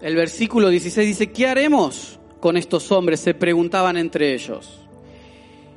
el 0.00 0.16
versículo 0.16 0.68
16, 0.68 1.06
dice, 1.06 1.30
¿qué 1.30 1.46
haremos? 1.46 2.18
Con 2.42 2.56
estos 2.56 2.90
hombres? 2.90 3.20
Se 3.20 3.34
preguntaban 3.34 3.96
entre 3.96 4.34
ellos. 4.34 4.80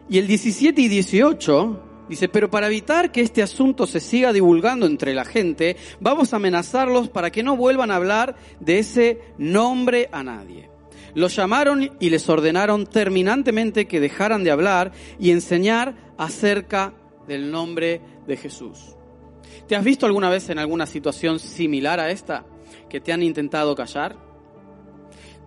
Y 0.09 0.17
el 0.17 0.25
17 0.25 0.81
y 0.81 0.87
18 0.87 1.83
dice, 2.09 2.27
pero 2.27 2.49
para 2.49 2.67
evitar 2.67 3.11
que 3.11 3.21
este 3.21 3.43
asunto 3.43 3.85
se 3.85 3.99
siga 3.99 4.33
divulgando 4.33 4.87
entre 4.87 5.13
la 5.13 5.25
gente, 5.25 5.77
vamos 5.99 6.33
a 6.33 6.37
amenazarlos 6.37 7.07
para 7.09 7.31
que 7.31 7.43
no 7.43 7.55
vuelvan 7.55 7.91
a 7.91 7.95
hablar 7.95 8.35
de 8.59 8.79
ese 8.79 9.19
nombre 9.37 10.09
a 10.11 10.23
nadie. 10.23 10.69
Los 11.13 11.35
llamaron 11.35 11.91
y 11.99 12.09
les 12.09 12.27
ordenaron 12.27 12.87
terminantemente 12.87 13.85
que 13.85 13.99
dejaran 13.99 14.43
de 14.43 14.51
hablar 14.51 14.91
y 15.19 15.31
enseñar 15.31 15.95
acerca 16.17 16.93
del 17.27 17.51
nombre 17.51 18.01
de 18.27 18.37
Jesús. 18.37 18.95
¿Te 19.67 19.75
has 19.75 19.83
visto 19.83 20.07
alguna 20.07 20.29
vez 20.29 20.49
en 20.49 20.59
alguna 20.59 20.87
situación 20.87 21.39
similar 21.39 21.99
a 21.99 22.09
esta 22.09 22.43
que 22.89 22.99
te 22.99 23.13
han 23.13 23.21
intentado 23.21 23.75
callar? 23.75 24.15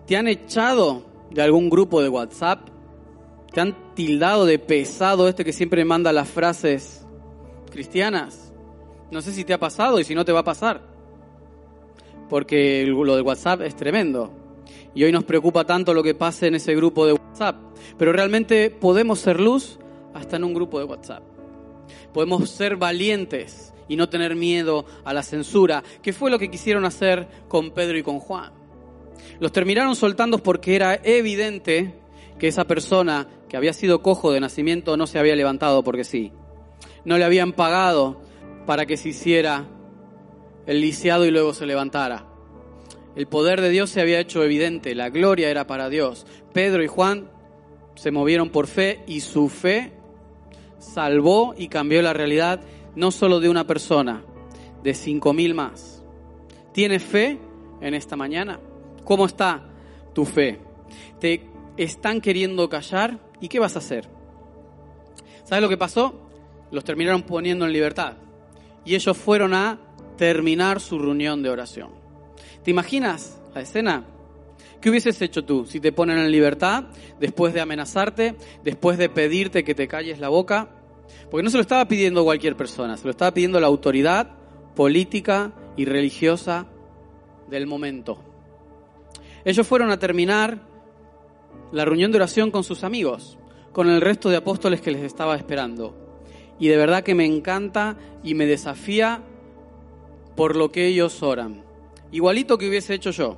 ¿Te 0.07 0.17
han 0.17 0.27
echado 0.27 1.08
de 1.31 1.41
algún 1.41 1.69
grupo 1.69 2.01
de 2.01 2.09
WhatsApp? 2.09 2.67
¿Te 3.51 3.61
han 3.61 3.93
tildado 3.95 4.45
de 4.45 4.59
pesado 4.59 5.27
este 5.27 5.43
que 5.43 5.53
siempre 5.53 5.83
manda 5.85 6.13
las 6.13 6.29
frases 6.29 7.05
cristianas? 7.71 8.53
No 9.11 9.21
sé 9.21 9.33
si 9.33 9.43
te 9.43 9.53
ha 9.53 9.59
pasado 9.59 9.99
y 9.99 10.03
si 10.03 10.13
no 10.13 10.25
te 10.25 10.31
va 10.31 10.39
a 10.39 10.43
pasar. 10.43 10.81
Porque 12.29 12.85
lo 12.85 13.15
de 13.15 13.21
WhatsApp 13.21 13.61
es 13.61 13.75
tremendo. 13.75 14.31
Y 14.93 15.03
hoy 15.03 15.11
nos 15.11 15.23
preocupa 15.23 15.65
tanto 15.65 15.93
lo 15.93 16.03
que 16.03 16.13
pase 16.13 16.47
en 16.47 16.55
ese 16.55 16.75
grupo 16.75 17.05
de 17.05 17.13
WhatsApp. 17.13 17.55
Pero 17.97 18.13
realmente 18.13 18.69
podemos 18.69 19.19
ser 19.19 19.39
luz 19.39 19.79
hasta 20.13 20.35
en 20.35 20.43
un 20.43 20.53
grupo 20.53 20.77
de 20.77 20.85
WhatsApp. 20.85 21.23
Podemos 22.13 22.49
ser 22.49 22.75
valientes 22.75 23.73
y 23.87 23.95
no 23.95 24.09
tener 24.09 24.35
miedo 24.35 24.85
a 25.03 25.13
la 25.13 25.23
censura, 25.23 25.83
que 26.01 26.13
fue 26.13 26.29
lo 26.29 26.37
que 26.37 26.51
quisieron 26.51 26.85
hacer 26.85 27.27
con 27.47 27.71
Pedro 27.71 27.97
y 27.97 28.03
con 28.03 28.19
Juan. 28.19 28.58
Los 29.39 29.51
terminaron 29.51 29.95
soltando 29.95 30.39
porque 30.39 30.75
era 30.75 30.99
evidente 31.03 31.95
que 32.37 32.47
esa 32.47 32.65
persona 32.65 33.27
que 33.47 33.57
había 33.57 33.73
sido 33.73 34.01
cojo 34.01 34.31
de 34.31 34.39
nacimiento 34.39 34.97
no 34.97 35.07
se 35.07 35.19
había 35.19 35.35
levantado 35.35 35.83
porque 35.83 36.03
sí. 36.03 36.31
No 37.05 37.17
le 37.17 37.25
habían 37.25 37.53
pagado 37.53 38.21
para 38.65 38.85
que 38.85 38.97
se 38.97 39.09
hiciera 39.09 39.67
el 40.65 40.81
lisiado 40.81 41.25
y 41.25 41.31
luego 41.31 41.53
se 41.53 41.65
levantara. 41.65 42.25
El 43.15 43.27
poder 43.27 43.59
de 43.61 43.69
Dios 43.69 43.89
se 43.89 44.01
había 44.01 44.19
hecho 44.19 44.43
evidente, 44.43 44.95
la 44.95 45.09
gloria 45.09 45.49
era 45.49 45.67
para 45.67 45.89
Dios. 45.89 46.25
Pedro 46.53 46.83
y 46.83 46.87
Juan 46.87 47.29
se 47.95 48.11
movieron 48.11 48.49
por 48.49 48.67
fe 48.67 49.03
y 49.07 49.21
su 49.21 49.49
fe 49.49 49.91
salvó 50.77 51.53
y 51.57 51.67
cambió 51.67 52.01
la 52.01 52.13
realidad 52.13 52.61
no 52.95 53.11
solo 53.11 53.39
de 53.39 53.49
una 53.49 53.67
persona, 53.67 54.23
de 54.83 54.93
cinco 54.93 55.33
mil 55.33 55.53
más. 55.53 56.03
¿Tienes 56.71 57.03
fe 57.03 57.39
en 57.81 57.93
esta 57.93 58.15
mañana? 58.15 58.59
¿Cómo 59.09 59.25
está 59.25 59.63
tu 60.13 60.23
fe? 60.23 60.59
¿Te 61.19 61.41
están 61.77 62.21
queriendo 62.21 62.69
callar? 62.69 63.17
¿Y 63.41 63.47
qué 63.47 63.57
vas 63.57 63.75
a 63.75 63.79
hacer? 63.79 64.07
¿Sabes 65.43 65.63
lo 65.63 65.67
que 65.67 65.77
pasó? 65.77 66.13
Los 66.69 66.83
terminaron 66.83 67.23
poniendo 67.23 67.65
en 67.65 67.73
libertad. 67.73 68.17
Y 68.85 68.93
ellos 68.93 69.17
fueron 69.17 69.55
a 69.55 69.79
terminar 70.15 70.79
su 70.79 70.99
reunión 70.99 71.41
de 71.41 71.49
oración. 71.49 71.89
¿Te 72.63 72.69
imaginas 72.69 73.41
la 73.55 73.61
escena? 73.61 74.05
¿Qué 74.79 74.91
hubieses 74.91 75.19
hecho 75.23 75.43
tú 75.43 75.65
si 75.65 75.79
te 75.79 75.91
ponen 75.91 76.19
en 76.19 76.31
libertad 76.31 76.83
después 77.19 77.51
de 77.55 77.61
amenazarte, 77.61 78.35
después 78.63 78.99
de 78.99 79.09
pedirte 79.09 79.63
que 79.63 79.73
te 79.73 79.87
calles 79.87 80.19
la 80.19 80.29
boca? 80.29 80.69
Porque 81.31 81.43
no 81.43 81.49
se 81.49 81.57
lo 81.57 81.61
estaba 81.61 81.87
pidiendo 81.87 82.23
cualquier 82.23 82.55
persona, 82.55 82.95
se 82.95 83.05
lo 83.05 83.09
estaba 83.09 83.33
pidiendo 83.33 83.59
la 83.59 83.65
autoridad 83.65 84.29
política 84.75 85.51
y 85.77 85.85
religiosa 85.85 86.67
del 87.49 87.65
momento. 87.65 88.28
Ellos 89.49 89.65
fueron 89.65 89.89
a 89.89 89.97
terminar 89.97 90.59
la 91.71 91.83
reunión 91.83 92.11
de 92.11 92.19
oración 92.19 92.51
con 92.51 92.63
sus 92.63 92.83
amigos, 92.83 93.39
con 93.71 93.89
el 93.89 93.99
resto 93.99 94.29
de 94.29 94.37
apóstoles 94.37 94.79
que 94.79 94.91
les 94.91 95.01
estaba 95.01 95.35
esperando. 95.35 95.95
Y 96.59 96.67
de 96.67 96.77
verdad 96.77 97.01
que 97.01 97.15
me 97.15 97.25
encanta 97.25 97.97
y 98.23 98.35
me 98.35 98.45
desafía 98.45 99.23
por 100.35 100.55
lo 100.55 100.71
que 100.71 100.85
ellos 100.85 101.23
oran. 101.23 101.63
Igualito 102.11 102.59
que 102.59 102.69
hubiese 102.69 102.93
hecho 102.93 103.09
yo. 103.09 103.37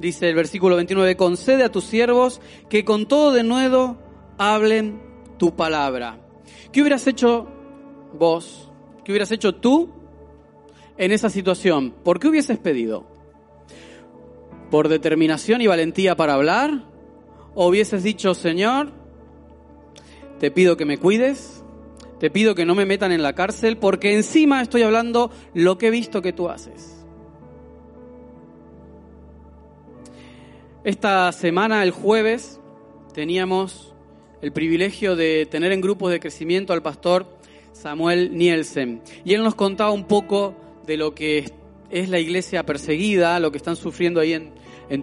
Dice 0.00 0.28
el 0.28 0.34
versículo 0.34 0.74
29, 0.74 1.16
concede 1.16 1.62
a 1.62 1.70
tus 1.70 1.84
siervos 1.84 2.40
que 2.68 2.84
con 2.84 3.06
todo 3.06 3.30
de 3.30 3.44
nuevo 3.44 3.98
hablen 4.38 5.00
tu 5.38 5.54
palabra. 5.54 6.18
¿Qué 6.72 6.80
hubieras 6.80 7.06
hecho 7.06 7.46
vos? 8.14 8.68
¿Qué 9.04 9.12
hubieras 9.12 9.30
hecho 9.30 9.54
tú 9.54 9.90
en 10.96 11.12
esa 11.12 11.30
situación? 11.30 11.94
¿Por 12.02 12.18
qué 12.18 12.26
hubieses 12.26 12.58
pedido? 12.58 13.11
Por 14.72 14.88
determinación 14.88 15.60
y 15.60 15.66
valentía 15.66 16.16
para 16.16 16.32
hablar? 16.32 16.86
¿O 17.54 17.66
hubieses 17.66 18.02
dicho, 18.02 18.32
Señor, 18.32 18.88
te 20.40 20.50
pido 20.50 20.78
que 20.78 20.86
me 20.86 20.96
cuides, 20.96 21.62
te 22.18 22.30
pido 22.30 22.54
que 22.54 22.64
no 22.64 22.74
me 22.74 22.86
metan 22.86 23.12
en 23.12 23.22
la 23.22 23.34
cárcel, 23.34 23.76
porque 23.76 24.14
encima 24.14 24.62
estoy 24.62 24.80
hablando 24.80 25.30
lo 25.52 25.76
que 25.76 25.88
he 25.88 25.90
visto 25.90 26.22
que 26.22 26.32
tú 26.32 26.48
haces. 26.48 27.04
Esta 30.84 31.30
semana, 31.32 31.82
el 31.82 31.90
jueves, 31.90 32.58
teníamos 33.12 33.92
el 34.40 34.52
privilegio 34.52 35.16
de 35.16 35.44
tener 35.50 35.72
en 35.72 35.82
grupos 35.82 36.10
de 36.10 36.18
crecimiento 36.18 36.72
al 36.72 36.80
pastor 36.80 37.26
Samuel 37.72 38.34
Nielsen. 38.38 39.02
Y 39.22 39.34
él 39.34 39.44
nos 39.44 39.54
contaba 39.54 39.90
un 39.90 40.04
poco 40.04 40.54
de 40.86 40.96
lo 40.96 41.14
que 41.14 41.52
es 41.92 42.08
la 42.08 42.18
iglesia 42.18 42.64
perseguida, 42.64 43.38
lo 43.38 43.52
que 43.52 43.58
están 43.58 43.76
sufriendo 43.76 44.18
ahí 44.18 44.32
en, 44.32 44.52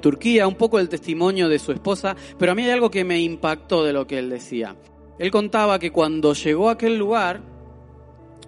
Turquía, 0.01 0.47
un 0.47 0.55
poco 0.55 0.77
el 0.77 0.87
testimonio 0.87 1.49
de 1.49 1.57
su 1.57 1.71
esposa, 1.71 2.15
pero 2.37 2.51
a 2.51 2.55
mí 2.55 2.63
hay 2.63 2.69
algo 2.69 2.91
que 2.91 3.03
me 3.03 3.19
impactó 3.19 3.83
de 3.83 3.93
lo 3.93 4.05
que 4.05 4.19
él 4.19 4.29
decía. 4.29 4.75
Él 5.17 5.31
contaba 5.31 5.79
que 5.79 5.91
cuando 5.91 6.33
llegó 6.33 6.69
a 6.69 6.73
aquel 6.73 6.97
lugar 6.97 7.41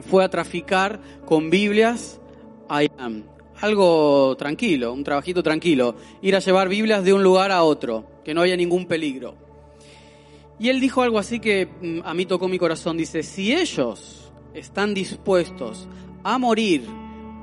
fue 0.07 0.23
a 0.23 0.29
traficar 0.29 0.99
con 1.25 1.49
Biblias 1.49 2.21
a 2.69 2.83
Irán 2.83 3.25
algo 3.61 4.35
tranquilo, 4.37 4.91
un 4.91 5.03
trabajito 5.03 5.43
tranquilo, 5.43 5.95
ir 6.21 6.35
a 6.35 6.39
llevar 6.39 6.67
Biblias 6.67 7.03
de 7.03 7.13
un 7.13 7.23
lugar 7.23 7.51
a 7.51 7.63
otro, 7.63 8.05
que 8.23 8.33
no 8.33 8.41
haya 8.41 8.57
ningún 8.57 8.87
peligro. 8.87 9.35
Y 10.59 10.69
él 10.69 10.79
dijo 10.79 11.01
algo 11.01 11.19
así 11.19 11.39
que 11.39 11.67
mm, 11.81 11.99
a 12.03 12.13
mí 12.13 12.25
tocó 12.25 12.47
mi 12.47 12.57
corazón, 12.57 12.97
dice, 12.97 13.23
si 13.23 13.53
ellos 13.53 14.31
están 14.53 14.93
dispuestos 14.93 15.87
a 16.23 16.37
morir 16.37 16.83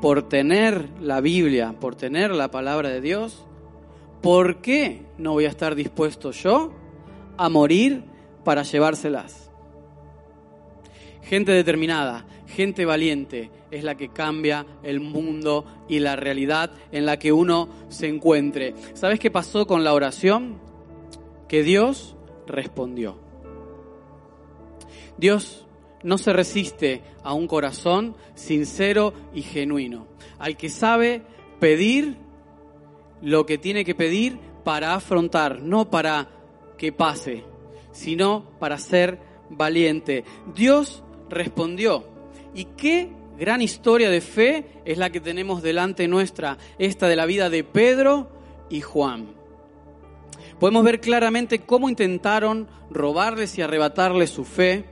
por 0.01 0.29
tener 0.29 0.89
la 1.01 1.21
Biblia, 1.21 1.75
por 1.79 1.95
tener 1.95 2.31
la 2.31 2.51
palabra 2.51 2.89
de 2.89 3.01
Dios, 3.01 3.45
¿por 4.23 4.61
qué 4.61 5.03
no 5.19 5.33
voy 5.33 5.47
a 5.47 5.49
estar 5.49 5.75
dispuesto 5.75 6.31
yo 6.31 6.73
a 7.37 7.49
morir 7.49 8.05
para 8.45 8.63
llevárselas? 8.63 9.51
Gente 11.23 11.53
determinada, 11.53 12.27
gente 12.47 12.87
valiente, 12.87 13.51
es 13.71 13.85
la 13.85 13.97
que 13.97 14.09
cambia 14.09 14.65
el 14.83 15.01
mundo 15.01 15.67
y 15.89 15.99
la 15.99 16.17
realidad 16.17 16.71
en 16.91 17.05
la 17.05 17.19
que 17.19 17.33
uno 17.33 17.69
se 17.89 18.09
encuentre. 18.09 18.75
¿Sabes 18.95 19.21
qué 19.21 19.31
pasó 19.31 19.67
con 19.67 19.85
la 19.85 19.93
oración? 19.93 20.59
Que 21.49 21.63
Dios 21.63 22.17
respondió. 22.47 23.19
Dios 25.19 25.68
no 26.03 26.19
se 26.19 26.33
resiste 26.33 27.03
a 27.23 27.35
un 27.35 27.47
corazón 27.47 28.17
sincero 28.35 29.13
y 29.35 29.43
genuino, 29.43 30.07
al 30.39 30.57
que 30.57 30.69
sabe 30.69 31.23
pedir 31.61 32.17
lo 33.23 33.47
que 33.47 33.59
tiene 33.59 33.85
que 33.85 33.95
pedir 33.95 34.39
para 34.65 34.95
afrontar, 34.95 35.61
no 35.61 35.91
para 35.91 36.29
que 36.77 36.93
pase, 36.93 37.45
sino 37.93 38.45
para 38.59 38.79
ser 38.79 39.19
valiente. 39.51 40.25
Dios 40.55 41.03
respondió. 41.29 42.07
¿Y 42.55 42.65
qué 42.77 43.11
gran 43.39 43.63
historia 43.63 44.11
de 44.11 44.21
fe 44.21 44.67
es 44.85 44.99
la 44.99 45.11
que 45.11 45.21
tenemos 45.21 45.63
delante 45.63 46.09
nuestra, 46.09 46.59
esta 46.79 47.09
de 47.09 47.17
la 47.17 47.25
vida 47.25 47.49
de 47.49 47.65
Pedro 47.65 48.29
y 48.69 48.81
Juan. 48.81 49.29
Podemos 50.59 50.83
ver 50.85 51.01
claramente 51.01 51.61
cómo 51.61 51.89
intentaron 51.89 52.67
robarles 52.91 53.57
y 53.57 53.63
arrebatarles 53.63 54.31
su 54.31 54.45
fe, 54.45 54.85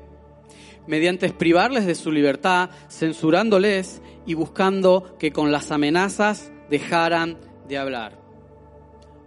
mediante 0.87 1.31
privarles 1.31 1.87
de 1.87 1.95
su 1.95 2.12
libertad, 2.12 2.71
censurándoles 2.88 4.02
y 4.26 4.35
buscando 4.35 5.16
que 5.19 5.33
con 5.33 5.52
las 5.52 5.71
amenazas 5.71 6.52
dejaran 6.71 7.38
de 7.69 7.78
hablar. 7.78 8.19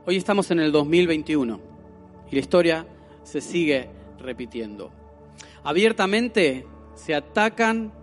Hoy 0.05 0.17
estamos 0.17 0.49
en 0.51 0.59
el 0.59 0.71
2021 0.71 1.59
y 2.31 2.35
la 2.35 2.39
historia 2.39 2.87
se 3.23 3.41
sigue 3.41 3.89
repitiendo. 4.19 4.91
Abiertamente 5.63 6.65
se 6.95 7.13
atacan 7.15 7.93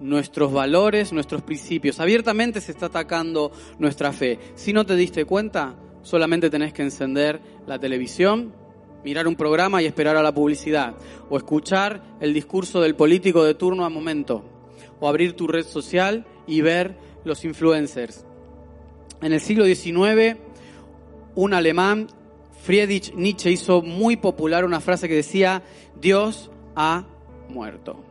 nuestros 0.00 0.52
valores, 0.52 1.12
nuestros 1.12 1.42
principios. 1.42 2.00
Abiertamente 2.00 2.60
se 2.60 2.72
está 2.72 2.86
atacando 2.86 3.50
nuestra 3.78 4.12
fe. 4.12 4.38
Si 4.54 4.72
no 4.72 4.84
te 4.84 4.96
diste 4.96 5.24
cuenta, 5.24 5.74
solamente 6.02 6.50
tenés 6.50 6.72
que 6.72 6.82
encender 6.82 7.40
la 7.66 7.78
televisión, 7.78 8.52
mirar 9.06 9.28
un 9.28 9.36
programa 9.36 9.80
y 9.80 9.86
esperar 9.86 10.16
a 10.16 10.22
la 10.22 10.34
publicidad, 10.34 10.96
o 11.30 11.36
escuchar 11.36 12.02
el 12.18 12.34
discurso 12.34 12.80
del 12.80 12.96
político 12.96 13.44
de 13.44 13.54
turno 13.54 13.84
a 13.84 13.88
momento, 13.88 14.42
o 14.98 15.08
abrir 15.08 15.34
tu 15.34 15.46
red 15.46 15.64
social 15.64 16.26
y 16.48 16.60
ver 16.60 16.96
los 17.22 17.44
influencers. 17.44 18.24
En 19.22 19.32
el 19.32 19.40
siglo 19.40 19.64
XIX, 19.64 20.38
un 21.36 21.54
alemán, 21.54 22.08
Friedrich 22.64 23.14
Nietzsche, 23.14 23.52
hizo 23.52 23.80
muy 23.80 24.16
popular 24.16 24.64
una 24.64 24.80
frase 24.80 25.06
que 25.08 25.14
decía, 25.14 25.62
Dios 26.00 26.50
ha 26.74 27.06
muerto 27.48 28.02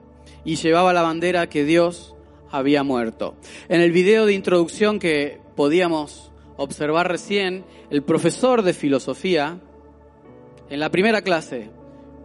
y 0.45 0.55
llevaba 0.55 0.93
la 0.93 1.01
bandera 1.01 1.49
que 1.49 1.65
Dios 1.65 2.15
había 2.49 2.83
muerto. 2.83 3.35
En 3.67 3.81
el 3.81 3.91
video 3.91 4.25
de 4.25 4.33
introducción 4.33 4.99
que 4.99 5.41
podíamos 5.57 6.31
observar 6.55 7.11
recién, 7.11 7.65
el 7.89 8.01
profesor 8.01 8.61
de 8.61 8.73
filosofía, 8.73 9.59
en 10.69 10.79
la 10.79 10.89
primera 10.89 11.21
clase, 11.21 11.69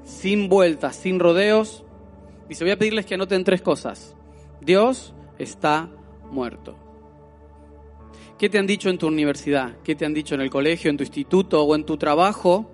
sin 0.04 0.48
vueltas, 0.48 0.96
sin 0.96 1.18
rodeos, 1.18 1.84
dice, 2.48 2.64
voy 2.64 2.72
a 2.72 2.78
pedirles 2.78 3.06
que 3.06 3.14
anoten 3.14 3.44
tres 3.44 3.62
cosas. 3.62 4.16
Dios 4.60 5.14
está 5.38 5.88
muerto. 6.30 6.76
¿Qué 8.38 8.48
te 8.48 8.58
han 8.58 8.66
dicho 8.66 8.88
en 8.88 8.98
tu 8.98 9.06
universidad? 9.06 9.76
¿Qué 9.84 9.94
te 9.94 10.06
han 10.06 10.14
dicho 10.14 10.34
en 10.34 10.40
el 10.40 10.50
colegio, 10.50 10.90
en 10.90 10.96
tu 10.96 11.02
instituto 11.02 11.62
o 11.62 11.74
en 11.74 11.84
tu 11.84 11.98
trabajo? 11.98 12.70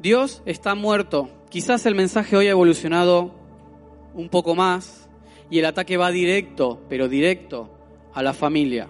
Dios 0.00 0.42
está 0.46 0.74
muerto. 0.74 1.28
Quizás 1.50 1.84
el 1.86 1.94
mensaje 1.94 2.36
hoy 2.36 2.46
ha 2.46 2.52
evolucionado 2.52 3.34
un 4.14 4.28
poco 4.28 4.54
más 4.54 5.08
y 5.50 5.58
el 5.58 5.66
ataque 5.66 5.96
va 5.96 6.10
directo, 6.10 6.80
pero 6.88 7.08
directo, 7.08 7.70
a 8.14 8.22
la 8.22 8.32
familia. 8.32 8.88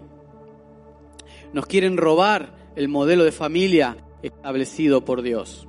Nos 1.52 1.66
quieren 1.66 1.96
robar 1.96 2.57
el 2.78 2.86
modelo 2.86 3.24
de 3.24 3.32
familia 3.32 3.96
establecido 4.22 5.04
por 5.04 5.22
Dios. 5.22 5.66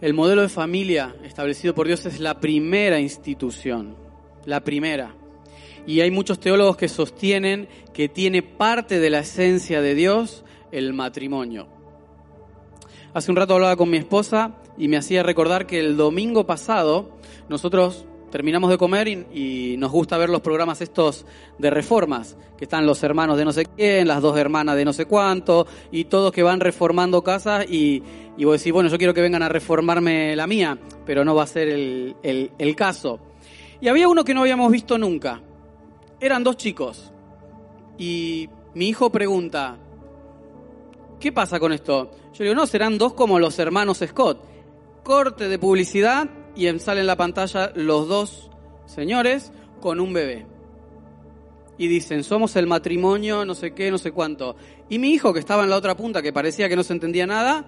El 0.00 0.14
modelo 0.14 0.42
de 0.42 0.48
familia 0.48 1.16
establecido 1.24 1.74
por 1.74 1.88
Dios 1.88 2.06
es 2.06 2.20
la 2.20 2.38
primera 2.38 3.00
institución, 3.00 3.96
la 4.44 4.62
primera. 4.62 5.16
Y 5.88 6.02
hay 6.02 6.12
muchos 6.12 6.38
teólogos 6.38 6.76
que 6.76 6.86
sostienen 6.86 7.66
que 7.92 8.08
tiene 8.08 8.42
parte 8.42 9.00
de 9.00 9.10
la 9.10 9.18
esencia 9.18 9.80
de 9.80 9.96
Dios 9.96 10.44
el 10.70 10.92
matrimonio. 10.92 11.66
Hace 13.12 13.32
un 13.32 13.36
rato 13.36 13.54
hablaba 13.54 13.74
con 13.74 13.90
mi 13.90 13.96
esposa 13.96 14.54
y 14.78 14.86
me 14.86 14.98
hacía 14.98 15.24
recordar 15.24 15.66
que 15.66 15.80
el 15.80 15.96
domingo 15.96 16.46
pasado 16.46 17.10
nosotros 17.48 18.06
terminamos 18.34 18.68
de 18.68 18.78
comer 18.78 19.06
y, 19.06 19.76
nos 19.78 19.92
gusta 19.92 20.18
ver 20.18 20.28
los 20.28 20.40
programas 20.40 20.80
estos 20.80 21.24
de 21.56 21.70
reformas, 21.70 22.36
que 22.58 22.64
están 22.64 22.84
los 22.84 23.00
hermanos 23.04 23.38
de 23.38 23.44
no 23.44 23.52
sé 23.52 23.64
quién, 23.64 24.08
las 24.08 24.20
dos 24.20 24.36
hermanas 24.36 24.74
de 24.74 24.84
no 24.84 24.92
sé 24.92 25.06
cuánto, 25.06 25.68
y 25.92 26.06
todos 26.06 26.32
que 26.32 26.42
van 26.42 26.58
reformando 26.58 27.22
casas 27.22 27.64
y, 27.70 28.02
y 28.36 28.44
vos 28.44 28.58
decís, 28.58 28.72
bueno, 28.72 28.88
yo 28.88 28.98
quiero 28.98 29.14
que 29.14 29.20
vengan 29.20 29.44
a 29.44 29.48
reformarme 29.48 30.34
la 30.34 30.48
mía, 30.48 30.76
pero 31.06 31.24
no 31.24 31.36
va 31.36 31.44
a 31.44 31.46
ser 31.46 31.68
el, 31.68 32.16
el 32.24 32.74
caso. 32.74 33.20
Y 33.80 33.86
había 33.86 34.08
uno 34.08 34.24
que 34.24 34.34
no 34.34 34.40
habíamos 34.40 34.72
visto 34.72 34.98
nunca. 34.98 35.40
Eran 36.18 36.42
dos 36.42 36.56
chicos. 36.56 37.12
Y 37.98 38.48
mi 38.74 38.88
hijo 38.88 39.10
pregunta, 39.10 39.76
¿qué 41.20 41.30
pasa 41.30 41.60
con 41.60 41.72
esto? 41.72 42.10
Yo 42.32 42.42
digo, 42.42 42.56
no, 42.56 42.66
serán 42.66 42.98
dos 42.98 43.14
como 43.14 43.38
los 43.38 43.56
hermanos 43.60 44.02
Scott 44.04 44.42
corte 45.04 45.48
de 45.48 45.58
publicidad 45.58 46.28
y 46.56 46.78
sale 46.78 47.00
en 47.00 47.06
la 47.06 47.16
pantalla 47.16 47.72
los 47.74 48.08
dos 48.08 48.50
señores 48.86 49.52
con 49.80 50.00
un 50.00 50.12
bebé. 50.12 50.46
Y 51.76 51.88
dicen, 51.88 52.22
somos 52.22 52.54
el 52.56 52.66
matrimonio, 52.66 53.44
no 53.44 53.54
sé 53.54 53.72
qué, 53.72 53.90
no 53.90 53.98
sé 53.98 54.12
cuánto. 54.12 54.56
Y 54.88 54.98
mi 54.98 55.10
hijo, 55.10 55.32
que 55.32 55.40
estaba 55.40 55.64
en 55.64 55.70
la 55.70 55.76
otra 55.76 55.96
punta, 55.96 56.22
que 56.22 56.32
parecía 56.32 56.68
que 56.68 56.76
no 56.76 56.84
se 56.84 56.92
entendía 56.92 57.26
nada, 57.26 57.66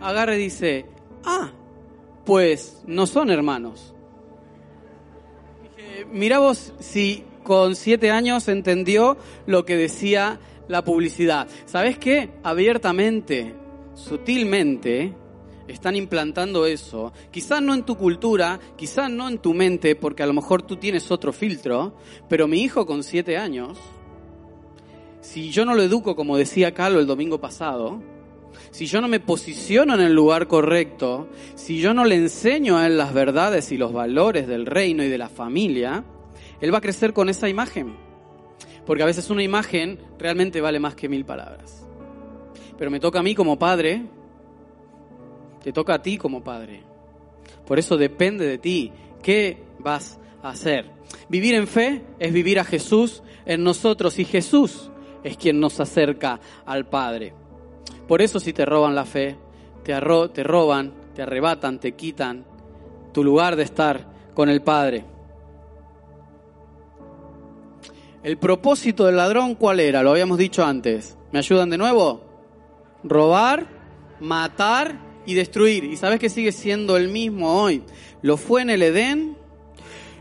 agarra 0.00 0.34
y 0.34 0.38
dice, 0.38 0.86
ah, 1.24 1.52
pues 2.24 2.82
no 2.86 3.06
son 3.06 3.30
hermanos. 3.30 3.94
Dije, 5.62 6.06
mira 6.10 6.40
vos 6.40 6.72
si 6.80 7.24
con 7.44 7.76
siete 7.76 8.10
años 8.10 8.48
entendió 8.48 9.16
lo 9.46 9.64
que 9.64 9.76
decía 9.76 10.40
la 10.66 10.82
publicidad. 10.82 11.46
¿Sabes 11.66 11.98
qué? 11.98 12.30
Abiertamente, 12.42 13.54
sutilmente, 13.94 15.14
están 15.68 15.96
implantando 15.96 16.66
eso, 16.66 17.12
quizás 17.30 17.62
no 17.62 17.74
en 17.74 17.84
tu 17.84 17.96
cultura, 17.96 18.60
quizás 18.76 19.10
no 19.10 19.28
en 19.28 19.38
tu 19.38 19.54
mente, 19.54 19.96
porque 19.96 20.22
a 20.22 20.26
lo 20.26 20.32
mejor 20.32 20.62
tú 20.62 20.76
tienes 20.76 21.10
otro 21.10 21.32
filtro, 21.32 21.96
pero 22.28 22.46
mi 22.46 22.62
hijo 22.62 22.86
con 22.86 23.02
siete 23.02 23.36
años, 23.36 23.78
si 25.20 25.50
yo 25.50 25.64
no 25.64 25.74
lo 25.74 25.82
educo 25.82 26.14
como 26.14 26.36
decía 26.36 26.72
Carlos 26.72 27.00
el 27.00 27.06
domingo 27.06 27.40
pasado, 27.40 28.00
si 28.70 28.86
yo 28.86 29.00
no 29.00 29.08
me 29.08 29.20
posiciono 29.20 29.94
en 29.94 30.00
el 30.00 30.12
lugar 30.12 30.46
correcto, 30.46 31.28
si 31.54 31.80
yo 31.80 31.94
no 31.94 32.04
le 32.04 32.16
enseño 32.16 32.78
a 32.78 32.86
él 32.86 32.96
las 32.96 33.12
verdades 33.12 33.72
y 33.72 33.76
los 33.76 33.92
valores 33.92 34.46
del 34.46 34.66
reino 34.66 35.02
y 35.02 35.08
de 35.08 35.18
la 35.18 35.28
familia, 35.28 36.04
él 36.60 36.72
va 36.72 36.78
a 36.78 36.82
crecer 36.82 37.12
con 37.12 37.28
esa 37.28 37.48
imagen. 37.48 37.96
Porque 38.84 39.02
a 39.02 39.06
veces 39.06 39.30
una 39.30 39.42
imagen 39.42 39.98
realmente 40.18 40.60
vale 40.60 40.78
más 40.78 40.94
que 40.94 41.08
mil 41.08 41.24
palabras. 41.24 41.86
Pero 42.78 42.90
me 42.90 43.00
toca 43.00 43.18
a 43.18 43.22
mí 43.22 43.34
como 43.34 43.58
padre 43.58 44.04
te 45.66 45.72
toca 45.72 45.94
a 45.94 45.98
ti 46.00 46.16
como 46.16 46.44
padre. 46.44 46.84
Por 47.66 47.80
eso 47.80 47.96
depende 47.96 48.46
de 48.46 48.56
ti. 48.56 48.92
¿Qué 49.20 49.64
vas 49.80 50.16
a 50.40 50.50
hacer? 50.50 50.92
Vivir 51.28 51.56
en 51.56 51.66
fe 51.66 52.04
es 52.20 52.32
vivir 52.32 52.60
a 52.60 52.64
Jesús 52.64 53.24
en 53.44 53.64
nosotros 53.64 54.20
y 54.20 54.24
Jesús 54.24 54.92
es 55.24 55.36
quien 55.36 55.58
nos 55.58 55.80
acerca 55.80 56.38
al 56.64 56.86
Padre. 56.86 57.34
Por 58.06 58.22
eso 58.22 58.38
si 58.38 58.52
te 58.52 58.64
roban 58.64 58.94
la 58.94 59.04
fe, 59.04 59.38
te, 59.82 59.92
te 60.32 60.44
roban, 60.44 60.94
te 61.16 61.22
arrebatan, 61.22 61.80
te 61.80 61.96
quitan 61.96 62.46
tu 63.12 63.24
lugar 63.24 63.56
de 63.56 63.64
estar 63.64 64.06
con 64.34 64.48
el 64.48 64.62
Padre. 64.62 65.04
El 68.22 68.38
propósito 68.38 69.06
del 69.06 69.16
ladrón, 69.16 69.56
¿cuál 69.56 69.80
era? 69.80 70.04
Lo 70.04 70.12
habíamos 70.12 70.38
dicho 70.38 70.64
antes. 70.64 71.18
¿Me 71.32 71.40
ayudan 71.40 71.70
de 71.70 71.78
nuevo? 71.78 72.20
Robar, 73.02 73.66
matar 74.20 75.05
y 75.26 75.34
destruir. 75.34 75.84
¿Y 75.84 75.96
sabes 75.96 76.18
que 76.18 76.30
sigue 76.30 76.52
siendo 76.52 76.96
el 76.96 77.08
mismo 77.08 77.60
hoy? 77.60 77.82
Lo 78.22 78.36
fue 78.36 78.62
en 78.62 78.70
el 78.70 78.82
Edén, 78.82 79.36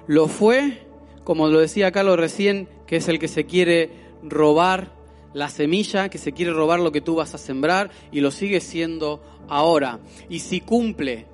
lo 0.07 0.27
fue, 0.27 0.85
como 1.23 1.47
lo 1.47 1.59
decía 1.59 1.91
Carlos 1.91 2.17
recién, 2.17 2.67
que 2.87 2.97
es 2.97 3.07
el 3.07 3.19
que 3.19 3.27
se 3.27 3.45
quiere 3.45 3.91
robar 4.23 4.91
la 5.33 5.49
semilla, 5.49 6.09
que 6.09 6.17
se 6.17 6.31
quiere 6.31 6.51
robar 6.51 6.79
lo 6.79 6.91
que 6.91 7.01
tú 7.01 7.15
vas 7.15 7.33
a 7.35 7.37
sembrar 7.37 7.91
y 8.11 8.21
lo 8.21 8.31
sigue 8.31 8.61
siendo 8.61 9.21
ahora. 9.47 9.99
Y 10.29 10.39
si 10.39 10.61
cumple 10.61 11.27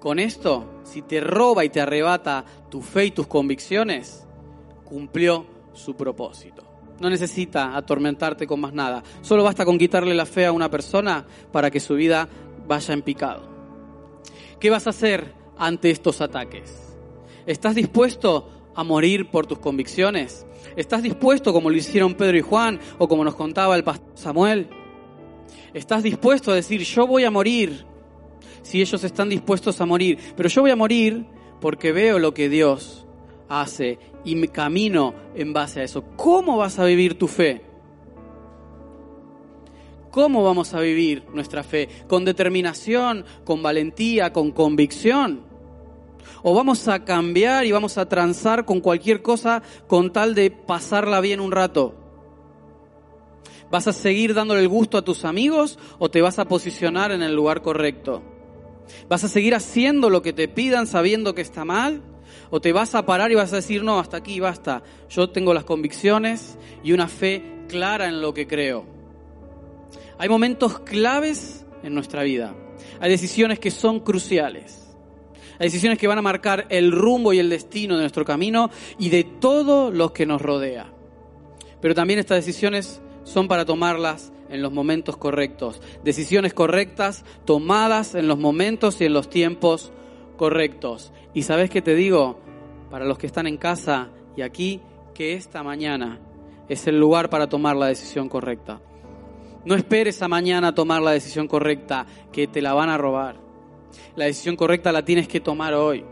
con 0.00 0.18
esto, 0.18 0.80
si 0.82 1.02
te 1.02 1.20
roba 1.20 1.64
y 1.64 1.68
te 1.68 1.80
arrebata 1.80 2.44
tu 2.70 2.82
fe 2.82 3.06
y 3.06 3.10
tus 3.10 3.26
convicciones, 3.26 4.26
cumplió 4.84 5.46
su 5.72 5.94
propósito. 5.94 6.64
No 6.98 7.08
necesita 7.08 7.76
atormentarte 7.76 8.46
con 8.46 8.60
más 8.60 8.74
nada. 8.74 9.02
Solo 9.22 9.44
basta 9.44 9.64
con 9.64 9.78
quitarle 9.78 10.14
la 10.14 10.26
fe 10.26 10.44
a 10.44 10.52
una 10.52 10.70
persona 10.70 11.24
para 11.52 11.70
que 11.70 11.80
su 11.80 11.94
vida 11.94 12.28
vaya 12.70 12.94
en 12.94 13.02
picado. 13.02 13.42
¿Qué 14.60 14.70
vas 14.70 14.86
a 14.86 14.90
hacer 14.90 15.34
ante 15.58 15.90
estos 15.90 16.20
ataques? 16.20 16.94
¿Estás 17.44 17.74
dispuesto 17.74 18.48
a 18.76 18.84
morir 18.84 19.28
por 19.28 19.44
tus 19.44 19.58
convicciones? 19.58 20.46
¿Estás 20.76 21.02
dispuesto 21.02 21.52
como 21.52 21.68
lo 21.68 21.76
hicieron 21.76 22.14
Pedro 22.14 22.38
y 22.38 22.42
Juan 22.42 22.78
o 22.98 23.08
como 23.08 23.24
nos 23.24 23.34
contaba 23.34 23.74
el 23.74 23.82
pastor 23.82 24.12
Samuel? 24.14 24.68
¿Estás 25.74 26.04
dispuesto 26.04 26.52
a 26.52 26.54
decir, 26.54 26.82
yo 26.82 27.08
voy 27.08 27.24
a 27.24 27.30
morir 27.32 27.84
si 28.62 28.80
ellos 28.80 29.02
están 29.02 29.28
dispuestos 29.28 29.80
a 29.80 29.86
morir? 29.86 30.16
Pero 30.36 30.48
yo 30.48 30.62
voy 30.62 30.70
a 30.70 30.76
morir 30.76 31.26
porque 31.60 31.90
veo 31.90 32.20
lo 32.20 32.32
que 32.34 32.48
Dios 32.48 33.04
hace 33.48 33.98
y 34.24 34.36
me 34.36 34.46
camino 34.46 35.12
en 35.34 35.52
base 35.52 35.80
a 35.80 35.82
eso. 35.82 36.04
¿Cómo 36.16 36.56
vas 36.56 36.78
a 36.78 36.84
vivir 36.84 37.18
tu 37.18 37.26
fe? 37.26 37.69
¿Cómo 40.10 40.42
vamos 40.42 40.74
a 40.74 40.80
vivir 40.80 41.24
nuestra 41.32 41.62
fe? 41.62 41.88
¿Con 42.08 42.24
determinación, 42.24 43.24
con 43.44 43.62
valentía, 43.62 44.32
con 44.32 44.50
convicción? 44.50 45.42
¿O 46.42 46.54
vamos 46.54 46.88
a 46.88 47.04
cambiar 47.04 47.64
y 47.64 47.72
vamos 47.72 47.96
a 47.96 48.08
transar 48.08 48.64
con 48.64 48.80
cualquier 48.80 49.22
cosa 49.22 49.62
con 49.86 50.12
tal 50.12 50.34
de 50.34 50.50
pasarla 50.50 51.20
bien 51.20 51.38
un 51.38 51.52
rato? 51.52 51.94
¿Vas 53.70 53.86
a 53.86 53.92
seguir 53.92 54.34
dándole 54.34 54.62
el 54.62 54.68
gusto 54.68 54.98
a 54.98 55.02
tus 55.02 55.24
amigos 55.24 55.78
o 56.00 56.10
te 56.10 56.22
vas 56.22 56.40
a 56.40 56.46
posicionar 56.46 57.12
en 57.12 57.22
el 57.22 57.34
lugar 57.34 57.62
correcto? 57.62 58.22
¿Vas 59.08 59.22
a 59.22 59.28
seguir 59.28 59.54
haciendo 59.54 60.10
lo 60.10 60.22
que 60.22 60.32
te 60.32 60.48
pidan 60.48 60.88
sabiendo 60.88 61.36
que 61.36 61.42
está 61.42 61.64
mal? 61.64 62.02
¿O 62.50 62.60
te 62.60 62.72
vas 62.72 62.96
a 62.96 63.06
parar 63.06 63.30
y 63.30 63.36
vas 63.36 63.52
a 63.52 63.56
decir, 63.56 63.84
no, 63.84 64.00
hasta 64.00 64.16
aquí, 64.16 64.40
basta? 64.40 64.82
Yo 65.08 65.30
tengo 65.30 65.54
las 65.54 65.62
convicciones 65.62 66.58
y 66.82 66.92
una 66.92 67.06
fe 67.06 67.64
clara 67.68 68.08
en 68.08 68.20
lo 68.20 68.34
que 68.34 68.48
creo. 68.48 68.99
Hay 70.20 70.28
momentos 70.28 70.80
claves 70.80 71.64
en 71.82 71.94
nuestra 71.94 72.22
vida. 72.22 72.54
Hay 73.00 73.10
decisiones 73.10 73.58
que 73.58 73.70
son 73.70 74.00
cruciales. 74.00 74.94
Hay 75.58 75.68
decisiones 75.68 75.98
que 75.98 76.06
van 76.06 76.18
a 76.18 76.22
marcar 76.22 76.66
el 76.68 76.92
rumbo 76.92 77.32
y 77.32 77.38
el 77.38 77.48
destino 77.48 77.94
de 77.94 78.02
nuestro 78.02 78.26
camino 78.26 78.68
y 78.98 79.08
de 79.08 79.24
todo 79.24 79.90
lo 79.90 80.12
que 80.12 80.26
nos 80.26 80.42
rodea. 80.42 80.92
Pero 81.80 81.94
también 81.94 82.18
estas 82.18 82.44
decisiones 82.44 83.00
son 83.24 83.48
para 83.48 83.64
tomarlas 83.64 84.30
en 84.50 84.60
los 84.60 84.72
momentos 84.72 85.16
correctos. 85.16 85.80
Decisiones 86.04 86.52
correctas 86.52 87.24
tomadas 87.46 88.14
en 88.14 88.28
los 88.28 88.38
momentos 88.38 89.00
y 89.00 89.06
en 89.06 89.14
los 89.14 89.30
tiempos 89.30 89.90
correctos. 90.36 91.14
Y 91.32 91.44
sabes 91.44 91.70
qué 91.70 91.80
te 91.80 91.94
digo, 91.94 92.38
para 92.90 93.06
los 93.06 93.16
que 93.16 93.26
están 93.26 93.46
en 93.46 93.56
casa 93.56 94.10
y 94.36 94.42
aquí, 94.42 94.82
que 95.14 95.32
esta 95.32 95.62
mañana 95.62 96.20
es 96.68 96.86
el 96.86 97.00
lugar 97.00 97.30
para 97.30 97.48
tomar 97.48 97.74
la 97.74 97.86
decisión 97.86 98.28
correcta. 98.28 98.82
No 99.64 99.74
esperes 99.74 100.22
a 100.22 100.28
mañana 100.28 100.74
tomar 100.74 101.02
la 101.02 101.12
decisión 101.12 101.46
correcta, 101.46 102.06
que 102.32 102.46
te 102.46 102.62
la 102.62 102.72
van 102.72 102.88
a 102.88 102.98
robar. 102.98 103.36
La 104.16 104.26
decisión 104.26 104.56
correcta 104.56 104.92
la 104.92 105.04
tienes 105.04 105.28
que 105.28 105.40
tomar 105.40 105.74
hoy. 105.74 106.04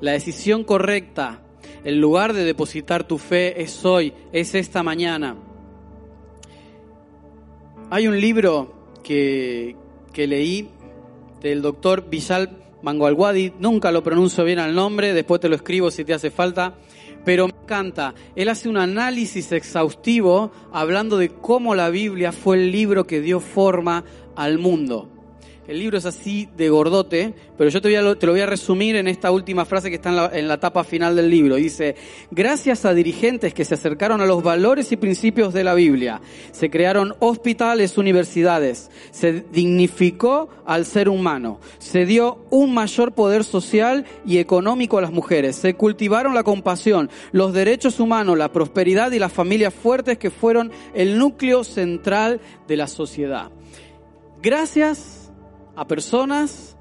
La 0.00 0.12
decisión 0.12 0.64
correcta, 0.64 1.42
el 1.84 2.00
lugar 2.00 2.32
de 2.32 2.44
depositar 2.44 3.04
tu 3.04 3.18
fe 3.18 3.62
es 3.62 3.84
hoy, 3.84 4.12
es 4.32 4.54
esta 4.54 4.82
mañana. 4.82 5.36
Hay 7.90 8.08
un 8.08 8.20
libro 8.20 8.72
que, 9.02 9.76
que 10.12 10.26
leí 10.26 10.70
del 11.40 11.62
doctor 11.62 12.08
Vishal 12.08 12.64
Mangualwadi, 12.82 13.52
nunca 13.58 13.90
lo 13.90 14.02
pronuncio 14.02 14.44
bien 14.44 14.58
al 14.58 14.74
nombre, 14.74 15.12
después 15.12 15.40
te 15.40 15.48
lo 15.48 15.56
escribo 15.56 15.90
si 15.90 16.04
te 16.04 16.14
hace 16.14 16.30
falta 16.30 16.74
pero 17.26 17.48
encanta. 17.66 18.14
Él 18.36 18.48
hace 18.48 18.68
un 18.68 18.76
análisis 18.76 19.50
exhaustivo 19.50 20.52
hablando 20.72 21.18
de 21.18 21.30
cómo 21.30 21.74
la 21.74 21.90
Biblia 21.90 22.30
fue 22.30 22.58
el 22.58 22.70
libro 22.70 23.08
que 23.08 23.20
dio 23.20 23.40
forma 23.40 24.04
al 24.36 24.58
mundo. 24.58 25.08
El 25.68 25.80
libro 25.80 25.98
es 25.98 26.06
así 26.06 26.48
de 26.56 26.68
gordote, 26.68 27.34
pero 27.58 27.70
yo 27.70 27.82
te, 27.82 27.90
lo 28.00 28.32
voy 28.32 28.40
a 28.40 28.46
resumir 28.46 28.94
en 28.94 29.08
esta 29.08 29.32
última 29.32 29.64
frase 29.64 29.90
que 29.90 29.96
está 29.96 30.10
en 30.10 30.16
la, 30.16 30.30
en 30.32 30.46
la 30.46 30.54
etapa 30.54 30.84
final 30.84 31.16
del 31.16 31.28
libro. 31.28 31.56
Dice, 31.56 31.96
gracias 32.30 32.84
a 32.84 32.94
dirigentes 32.94 33.52
que 33.52 33.64
se 33.64 33.74
acercaron 33.74 34.20
a 34.20 34.26
los 34.26 34.44
valores 34.44 34.92
y 34.92 34.96
principios 34.96 35.52
de 35.52 35.64
la 35.64 35.74
Biblia, 35.74 36.20
se 36.52 36.70
crearon 36.70 37.16
hospitales, 37.18 37.98
universidades, 37.98 38.92
se 39.10 39.44
dignificó 39.52 40.48
al 40.64 40.86
ser 40.86 41.08
humano, 41.08 41.58
se 41.78 42.06
dio 42.06 42.38
un 42.50 42.72
mayor 42.72 43.10
poder 43.12 43.42
social 43.42 44.04
y 44.24 44.38
económico 44.38 44.98
a 44.98 45.02
las 45.02 45.10
mujeres, 45.10 45.56
se 45.56 45.74
cultivaron 45.74 46.32
la 46.32 46.44
compasión, 46.44 47.10
los 47.32 47.52
derechos 47.52 47.98
humanos, 47.98 48.38
la 48.38 48.52
prosperidad 48.52 49.10
y 49.10 49.18
las 49.18 49.32
familias 49.32 49.74
fuertes 49.74 50.16
que 50.16 50.30
fueron 50.30 50.70
el 50.94 51.18
núcleo 51.18 51.64
central 51.64 52.40
de 52.68 52.76
la 52.76 52.86
sociedad. 52.86 53.50
Gracias 54.40 55.15
a 55.76 55.86
personas 55.86 56.76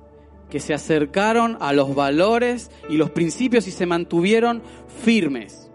que 0.49 0.59
se 0.59 0.73
acercaron 0.73 1.57
a 1.59 1.73
los 1.73 1.93
valores 1.93 2.71
y 2.89 2.97
los 2.97 3.11
principios 3.11 3.67
y 3.67 3.71
se 3.71 3.85
mantuvieron 3.85 4.61
firmes. 5.03 5.69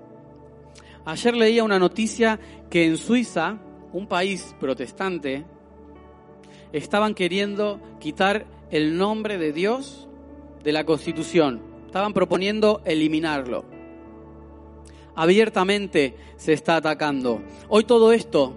Ayer 1.04 1.35
leía 1.35 1.64
una 1.64 1.78
noticia 1.78 2.38
que 2.68 2.85
en 2.85 2.96
Suiza, 2.96 3.59
un 3.92 4.06
país 4.06 4.54
protestante, 4.61 5.44
estaban 6.72 7.14
queriendo 7.14 7.80
quitar 7.98 8.46
el 8.70 8.96
nombre 8.96 9.38
de 9.38 9.52
Dios 9.52 10.09
de 10.62 10.72
la 10.72 10.85
Constitución. 10.85 11.61
Estaban 11.87 12.12
proponiendo 12.12 12.80
eliminarlo. 12.85 13.64
Abiertamente 15.16 16.14
se 16.37 16.52
está 16.52 16.76
atacando. 16.76 17.42
Hoy 17.68 17.85
todo 17.85 18.12
esto 18.12 18.54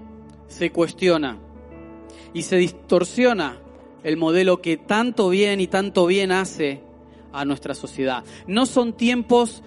se 0.47 0.71
cuestiona 0.71 1.39
y 2.33 2.43
se 2.43 2.57
distorsiona 2.57 3.57
el 4.03 4.17
modelo 4.17 4.61
que 4.61 4.77
tanto 4.77 5.29
bien 5.29 5.59
y 5.59 5.67
tanto 5.67 6.05
bien 6.05 6.31
hace 6.31 6.81
a 7.31 7.45
nuestra 7.45 7.73
sociedad. 7.73 8.23
No 8.47 8.65
son 8.65 8.93
tiempos 8.93 9.63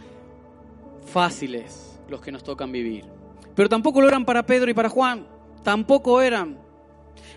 fáciles 1.04 1.98
los 2.08 2.20
que 2.20 2.32
nos 2.32 2.44
tocan 2.44 2.72
vivir, 2.72 3.04
pero 3.54 3.68
tampoco 3.68 4.00
lo 4.00 4.08
eran 4.08 4.24
para 4.24 4.46
Pedro 4.46 4.70
y 4.70 4.74
para 4.74 4.88
Juan, 4.88 5.26
tampoco 5.62 6.20
eran. 6.22 6.58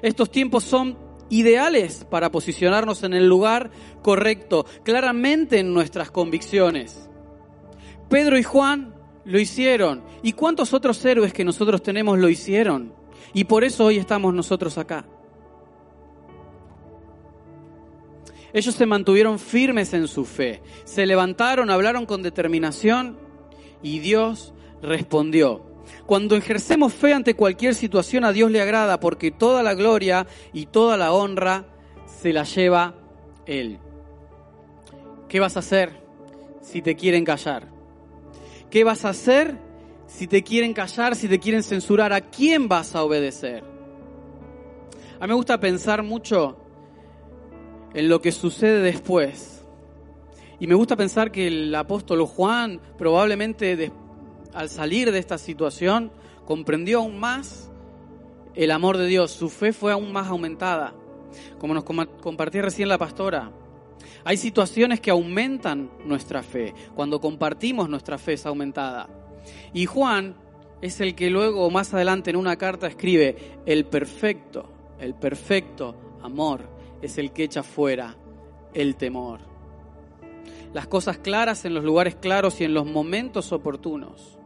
Estos 0.01 0.29
tiempos 0.29 0.63
son 0.63 0.97
ideales 1.29 2.05
para 2.09 2.31
posicionarnos 2.31 3.03
en 3.03 3.13
el 3.13 3.27
lugar 3.27 3.71
correcto, 4.01 4.65
claramente 4.83 5.59
en 5.59 5.73
nuestras 5.73 6.12
convicciones. 6.12 7.09
Pedro 8.09 8.38
y 8.38 8.43
Juan 8.43 8.95
lo 9.25 9.39
hicieron. 9.39 10.03
¿Y 10.23 10.33
cuántos 10.33 10.73
otros 10.73 11.03
héroes 11.05 11.33
que 11.33 11.45
nosotros 11.45 11.83
tenemos 11.83 12.17
lo 12.17 12.29
hicieron? 12.29 12.93
Y 13.33 13.43
por 13.43 13.63
eso 13.63 13.85
hoy 13.85 13.97
estamos 13.97 14.33
nosotros 14.33 14.77
acá. 14.77 15.05
Ellos 18.53 18.75
se 18.75 18.85
mantuvieron 18.85 19.39
firmes 19.39 19.93
en 19.93 20.07
su 20.07 20.25
fe, 20.25 20.62
se 20.83 21.05
levantaron, 21.05 21.69
hablaron 21.69 22.05
con 22.05 22.23
determinación 22.23 23.17
y 23.83 23.99
Dios 23.99 24.53
respondió. 24.81 25.65
Cuando 26.05 26.35
ejercemos 26.35 26.93
fe 26.93 27.13
ante 27.13 27.35
cualquier 27.35 27.75
situación 27.75 28.23
a 28.23 28.31
Dios 28.31 28.51
le 28.51 28.62
agrada 28.62 28.99
porque 28.99 29.31
toda 29.31 29.63
la 29.63 29.75
gloria 29.75 30.27
y 30.53 30.67
toda 30.67 30.97
la 30.97 31.12
honra 31.12 31.65
se 32.05 32.33
la 32.33 32.43
lleva 32.43 32.95
Él. 33.45 33.79
¿Qué 35.27 35.39
vas 35.39 35.55
a 35.55 35.59
hacer 35.59 36.01
si 36.62 36.81
te 36.81 36.95
quieren 36.95 37.23
callar? 37.23 37.67
¿Qué 38.69 38.83
vas 38.83 39.05
a 39.05 39.09
hacer 39.09 39.57
si 40.07 40.27
te 40.27 40.43
quieren 40.43 40.73
callar, 40.73 41.15
si 41.15 41.27
te 41.27 41.39
quieren 41.39 41.63
censurar? 41.63 42.13
¿A 42.13 42.21
quién 42.21 42.67
vas 42.67 42.95
a 42.95 43.03
obedecer? 43.03 43.63
A 45.19 45.23
mí 45.23 45.29
me 45.29 45.35
gusta 45.35 45.59
pensar 45.59 46.01
mucho 46.01 46.57
en 47.93 48.10
lo 48.10 48.21
que 48.21 48.32
sucede 48.32 48.82
después. 48.82 49.63
Y 50.60 50.67
me 50.67 50.75
gusta 50.75 50.95
pensar 50.95 51.32
que 51.32 51.47
el 51.47 51.73
apóstol 51.73 52.25
Juan 52.25 52.80
probablemente 52.97 53.91
al 54.54 54.69
salir 54.69 55.12
de 55.12 55.19
esta 55.19 55.38
situación 55.38 56.12
comprendió 56.45 56.99
aún 56.99 57.19
más 57.19 57.69
el 58.56 58.71
amor 58.71 58.97
de 58.97 59.08
Dios, 59.08 59.32
su 59.32 59.49
fe 59.49 59.71
fue 59.71 59.91
aún 59.91 60.12
más 60.12 60.28
aumentada, 60.28 60.93
como 61.60 61.73
nos 61.73 61.84
compartía 61.84 62.63
recién 62.63 62.89
la 62.89 62.97
pastora. 62.97 63.52
Hay 64.25 64.38
situaciones 64.38 64.99
que 64.99 65.12
aumentan 65.12 65.89
nuestra 66.04 66.43
fe, 66.43 66.73
cuando 66.93 67.21
compartimos 67.21 67.89
nuestra 67.89 68.17
fe 68.17 68.34
es 68.34 68.45
aumentada. 68.45 69.08
Y 69.73 69.86
Juan 69.86 70.36
es 70.82 70.99
el 70.99 71.15
que 71.15 71.30
luego 71.30 71.69
más 71.69 71.93
adelante 71.93 72.32
en 72.32 72.36
una 72.36 72.58
carta 72.58 72.88
escribe, 72.88 73.62
el 73.65 73.86
perfecto, 73.86 74.69
el 74.99 75.13
perfecto 75.13 75.95
amor 76.21 76.78
es 77.01 77.17
el 77.17 77.31
que 77.31 77.43
echa 77.43 77.63
fuera 77.63 78.15
el 78.73 78.95
temor. 78.95 79.39
Las 80.73 80.88
cosas 80.88 81.17
claras 81.17 81.65
en 81.65 81.73
los 81.73 81.83
lugares 81.83 82.15
claros 82.15 82.62
y 82.62 82.63
en 82.63 82.73
los 82.73 82.85
momentos 82.85 83.51
oportunos 83.51 84.39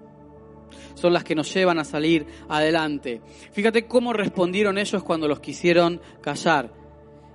son 0.95 1.13
las 1.13 1.23
que 1.23 1.35
nos 1.35 1.53
llevan 1.53 1.79
a 1.79 1.83
salir 1.83 2.25
adelante. 2.47 3.21
Fíjate 3.51 3.87
cómo 3.87 4.13
respondieron 4.13 4.77
ellos 4.77 5.03
cuando 5.03 5.27
los 5.27 5.39
quisieron 5.39 6.01
callar. 6.21 6.71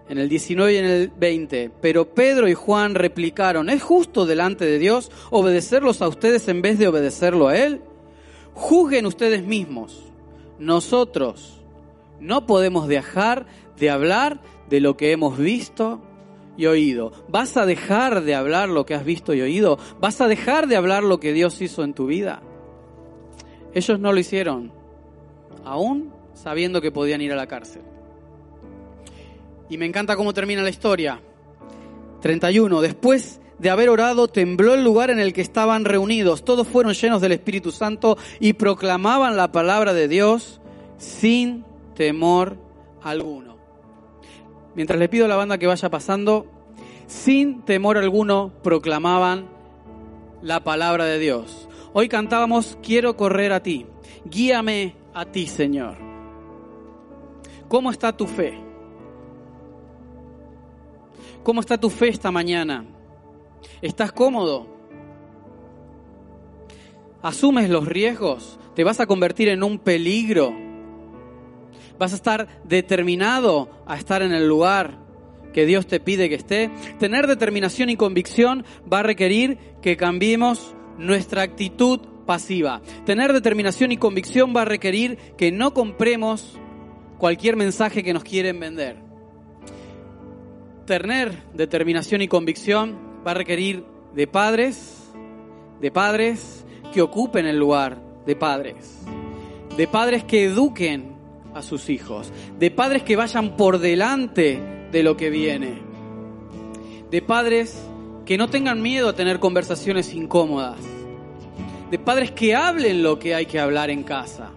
En 0.09 0.17
el 0.17 0.31
19 0.31 0.73
y 0.73 0.77
en 0.79 0.85
el 0.87 1.09
20. 1.11 1.71
Pero 1.83 2.15
Pedro 2.15 2.49
y 2.49 2.55
Juan 2.55 2.95
replicaron, 2.95 3.69
¿es 3.69 3.83
justo 3.83 4.25
delante 4.25 4.65
de 4.65 4.79
Dios 4.79 5.11
obedecerlos 5.31 6.01
a 6.01 6.09
ustedes 6.09 6.49
en 6.49 6.63
vez 6.63 6.79
de 6.79 6.89
obedecerlo 6.89 7.49
a 7.49 7.59
Él? 7.59 7.83
Juzguen 8.55 9.05
ustedes 9.05 9.45
mismos. 9.45 10.05
Nosotros 10.59 11.61
no 12.21 12.47
podemos 12.47 12.89
dejar 12.89 13.45
de 13.77 13.91
hablar 13.91 14.41
de 14.69 14.81
lo 14.81 14.97
que 14.97 15.13
hemos 15.13 15.39
visto 15.39 16.01
y 16.57 16.67
oído. 16.67 17.13
¿Vas 17.29 17.57
a 17.57 17.67
dejar 17.67 18.23
de 18.23 18.35
hablar 18.35 18.69
lo 18.69 18.85
que 18.85 18.95
has 18.95 19.05
visto 19.05 19.33
y 19.33 19.41
oído? 19.41 19.79
¿Vas 20.01 20.21
a 20.21 20.29
dejar 20.29 20.67
de 20.67 20.77
hablar 20.77 21.05
lo 21.05 21.21
que 21.21 21.33
Dios 21.33 21.61
hizo 21.63 21.85
en 21.85 21.95
tu 21.95 22.07
vida? 22.07 22.43
Ellos 23.73 24.01
no 24.01 24.13
lo 24.13 24.19
hicieron, 24.19 24.73
aún 25.65 26.13
sabiendo 26.35 26.81
que 26.81 26.91
podían 26.91 27.21
ir 27.21 27.33
a 27.33 27.37
la 27.37 27.47
cárcel. 27.47 27.83
Y 29.69 29.79
me 29.79 29.87
encanta 29.87 30.17
cómo 30.17 30.33
termina 30.35 30.63
la 30.63 30.71
historia. 30.71 31.21
31. 32.21 32.81
Después 32.81 33.41
de 33.59 33.71
haber 33.71 33.89
orado, 33.89 34.29
tembló 34.29 34.75
el 34.75 34.83
lugar 34.83 35.11
en 35.11 35.21
el 35.21 35.33
que 35.33 35.43
estaban 35.43 35.85
reunidos. 35.85 36.45
Todos 36.45 36.67
fueron 36.67 36.95
llenos 36.95 37.21
del 37.21 37.33
Espíritu 37.33 37.71
Santo 37.71 38.17
y 38.41 38.55
proclamaban 38.55 39.37
la 39.37 39.53
palabra 39.53 39.93
de 39.93 40.09
Dios 40.09 40.61
sin 40.97 41.65
temor 41.95 42.57
alguno. 43.03 43.58
Mientras 44.79 45.01
le 45.01 45.09
pido 45.09 45.25
a 45.25 45.29
la 45.29 45.35
banda 45.35 45.59
que 45.59 45.67
vaya 45.67 45.91
pasando, 45.91 46.47
sin 47.09 47.63
temor 47.63 47.99
alguno 47.99 48.53
proclamaban 48.63 49.49
la 50.41 50.63
palabra 50.63 51.05
de 51.05 51.19
Dios. 51.19 51.69
Hoy 51.95 52.09
cantábamos, 52.09 52.79
quiero 52.81 53.17
correr 53.17 53.53
a 53.53 53.61
ti, 53.61 53.87
guíame 54.25 54.95
a 55.15 55.25
ti, 55.25 55.49
Señor. 55.49 55.97
¿Cómo 57.67 57.91
está 57.91 58.17
tu 58.17 58.29
fe? 58.29 58.57
¿Cómo 61.43 61.61
está 61.61 61.77
tu 61.77 61.91
fe 61.91 62.11
esta 62.11 62.31
mañana? 62.31 62.85
¿Estás 63.83 64.13
cómodo? 64.13 64.69
¿Asumes 67.21 67.69
los 67.69 67.85
riesgos? 67.85 68.61
¿Te 68.77 68.85
vas 68.85 69.01
a 69.01 69.09
convertir 69.09 69.49
en 69.49 69.65
un 69.65 69.81
peligro? 69.81 70.68
¿Vas 71.99 72.13
a 72.13 72.17
estar 72.17 72.63
determinado 72.65 73.69
a 73.87 73.97
estar 73.97 74.23
en 74.23 74.33
el 74.33 74.47
lugar 74.47 74.99
que 75.53 75.67
Dios 75.67 75.87
te 75.87 75.99
pide 75.99 76.29
que 76.29 76.37
esté? 76.37 76.71
Tener 76.99 77.27
determinación 77.27 77.91
y 77.91 77.97
convicción 77.97 78.65
va 78.91 79.01
a 79.01 79.03
requerir 79.03 79.59
que 79.83 79.97
cambiemos 79.97 80.75
nuestra 80.97 81.43
actitud 81.43 82.01
pasiva. 82.25 82.83
Tener 83.05 83.33
determinación 83.33 83.91
y 83.91 83.97
convicción 83.97 84.55
va 84.55 84.63
a 84.63 84.67
requerir 84.67 85.17
que 85.37 85.51
no 85.51 85.75
compremos 85.75 86.59
cualquier 87.19 87.57
mensaje 87.57 88.05
que 88.05 88.13
nos 88.13 88.23
quieren 88.23 88.61
vender. 88.61 88.97
Tener 90.87 91.43
determinación 91.53 92.23
y 92.23 92.29
convicción 92.29 92.97
va 93.27 93.33
a 93.33 93.35
requerir 93.35 93.85
de 94.15 94.27
padres, 94.27 95.11
de 95.81 95.91
padres 95.91 96.65
que 96.93 97.03
ocupen 97.03 97.47
el 97.47 97.59
lugar 97.59 98.01
de 98.25 98.37
padres, 98.37 99.01
de 99.77 99.89
padres 99.89 100.25
que 100.25 100.45
eduquen 100.45 101.18
a 101.55 101.63
sus 101.63 101.89
hijos, 101.91 102.33
de 102.59 102.71
padres 102.71 103.03
que 103.03 103.17
vayan 103.17 103.57
por 103.57 103.79
delante 103.79 104.61
de 104.93 105.03
lo 105.03 105.17
que 105.17 105.31
viene, 105.31 105.79
de 107.11 107.23
padres 107.23 107.83
que 108.25 108.37
no 108.37 108.49
tengan 108.49 108.83
miedo 108.83 109.09
a 109.09 109.15
tener 109.15 109.39
conversaciones 109.39 110.13
incómodas, 110.15 110.79
de 111.91 111.99
padres 111.99 112.31
que 112.31 112.55
hablen 112.55 113.03
lo 113.03 113.19
que 113.19 113.35
hay 113.35 113.47
que 113.47 113.59
hablar 113.59 113.91
en 113.91 114.03
casa, 114.03 114.51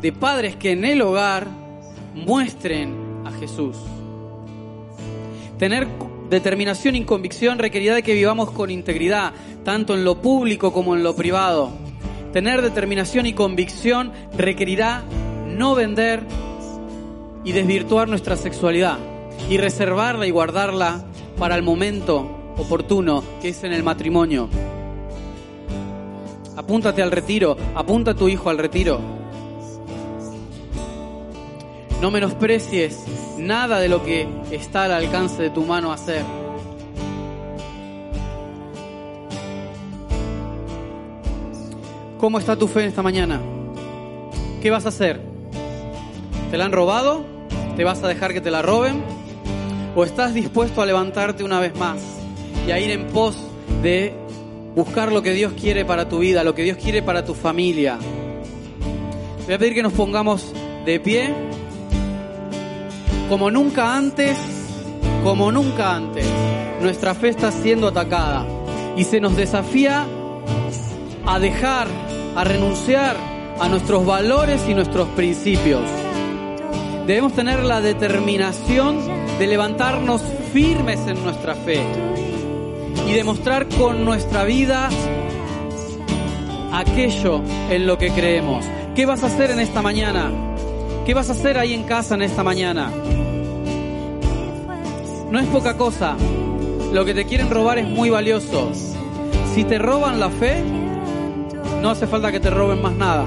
de 0.00 0.12
padres 0.12 0.56
que 0.56 0.72
en 0.72 0.84
el 0.84 1.02
hogar 1.02 1.48
muestren 2.14 2.94
a 3.24 3.32
Jesús. 3.32 3.76
Tener 5.58 5.88
determinación 6.30 6.94
y 6.94 7.04
convicción 7.04 7.58
requerirá 7.58 7.96
de 7.96 8.02
que 8.02 8.14
vivamos 8.14 8.52
con 8.52 8.70
integridad, 8.70 9.32
tanto 9.64 9.94
en 9.94 10.04
lo 10.04 10.22
público 10.22 10.72
como 10.72 10.94
en 10.94 11.02
lo 11.02 11.16
privado. 11.16 11.72
Tener 12.32 12.62
determinación 12.62 13.26
y 13.26 13.32
convicción 13.32 14.12
requerirá 14.36 15.02
no 15.58 15.74
vender 15.74 16.22
y 17.42 17.50
desvirtuar 17.50 18.08
nuestra 18.08 18.36
sexualidad 18.36 18.96
y 19.50 19.58
reservarla 19.58 20.26
y 20.26 20.30
guardarla 20.30 21.04
para 21.36 21.56
el 21.56 21.62
momento 21.62 22.54
oportuno 22.56 23.24
que 23.42 23.48
es 23.48 23.64
en 23.64 23.72
el 23.72 23.82
matrimonio. 23.82 24.48
Apúntate 26.56 27.02
al 27.02 27.10
retiro, 27.10 27.56
apunta 27.74 28.12
a 28.12 28.14
tu 28.14 28.28
hijo 28.28 28.50
al 28.50 28.58
retiro. 28.58 29.00
No 32.00 32.12
menosprecies 32.12 33.04
nada 33.36 33.80
de 33.80 33.88
lo 33.88 34.04
que 34.04 34.28
está 34.52 34.84
al 34.84 34.92
alcance 34.92 35.42
de 35.42 35.50
tu 35.50 35.64
mano 35.64 35.92
hacer. 35.92 36.22
¿Cómo 42.18 42.38
está 42.38 42.56
tu 42.56 42.68
fe 42.68 42.86
esta 42.86 43.02
mañana? 43.02 43.40
¿Qué 44.60 44.70
vas 44.70 44.84
a 44.86 44.90
hacer? 44.90 45.37
¿Te 46.50 46.56
la 46.56 46.64
han 46.64 46.72
robado? 46.72 47.24
¿Te 47.76 47.84
vas 47.84 48.02
a 48.02 48.08
dejar 48.08 48.32
que 48.32 48.40
te 48.40 48.50
la 48.50 48.62
roben? 48.62 49.02
¿O 49.94 50.04
estás 50.04 50.32
dispuesto 50.32 50.80
a 50.80 50.86
levantarte 50.86 51.44
una 51.44 51.60
vez 51.60 51.76
más 51.76 51.98
y 52.66 52.70
a 52.70 52.80
ir 52.80 52.90
en 52.90 53.06
pos 53.08 53.36
de 53.82 54.14
buscar 54.74 55.12
lo 55.12 55.22
que 55.22 55.32
Dios 55.32 55.52
quiere 55.60 55.84
para 55.84 56.08
tu 56.08 56.20
vida, 56.20 56.44
lo 56.44 56.54
que 56.54 56.62
Dios 56.62 56.78
quiere 56.78 57.02
para 57.02 57.24
tu 57.24 57.34
familia? 57.34 57.98
Voy 59.44 59.54
a 59.54 59.58
pedir 59.58 59.74
que 59.74 59.82
nos 59.82 59.92
pongamos 59.92 60.52
de 60.86 61.00
pie 61.00 61.34
como 63.28 63.50
nunca 63.50 63.94
antes, 63.94 64.38
como 65.22 65.52
nunca 65.52 65.96
antes, 65.96 66.26
nuestra 66.80 67.14
fe 67.14 67.28
está 67.28 67.52
siendo 67.52 67.88
atacada 67.88 68.46
y 68.96 69.04
se 69.04 69.20
nos 69.20 69.36
desafía 69.36 70.06
a 71.26 71.38
dejar, 71.38 71.88
a 72.36 72.44
renunciar 72.44 73.16
a 73.60 73.68
nuestros 73.68 74.06
valores 74.06 74.62
y 74.66 74.72
nuestros 74.72 75.08
principios. 75.08 75.82
Debemos 77.08 77.32
tener 77.32 77.64
la 77.64 77.80
determinación 77.80 78.98
de 79.38 79.46
levantarnos 79.46 80.20
firmes 80.52 81.00
en 81.06 81.24
nuestra 81.24 81.54
fe 81.54 81.82
y 83.06 83.12
demostrar 83.14 83.66
con 83.66 84.04
nuestra 84.04 84.44
vida 84.44 84.90
aquello 86.70 87.40
en 87.70 87.86
lo 87.86 87.96
que 87.96 88.10
creemos. 88.10 88.62
¿Qué 88.94 89.06
vas 89.06 89.22
a 89.22 89.28
hacer 89.28 89.52
en 89.52 89.60
esta 89.60 89.80
mañana? 89.80 90.30
¿Qué 91.06 91.14
vas 91.14 91.30
a 91.30 91.32
hacer 91.32 91.56
ahí 91.56 91.72
en 91.72 91.84
casa 91.84 92.14
en 92.14 92.20
esta 92.20 92.42
mañana? 92.42 92.92
No 95.30 95.38
es 95.38 95.46
poca 95.46 95.78
cosa. 95.78 96.14
Lo 96.92 97.06
que 97.06 97.14
te 97.14 97.24
quieren 97.24 97.48
robar 97.48 97.78
es 97.78 97.88
muy 97.88 98.10
valioso. 98.10 98.70
Si 99.54 99.64
te 99.64 99.78
roban 99.78 100.20
la 100.20 100.28
fe, 100.28 100.62
no 101.80 101.88
hace 101.88 102.06
falta 102.06 102.30
que 102.30 102.38
te 102.38 102.50
roben 102.50 102.82
más 102.82 102.92
nada. 102.92 103.24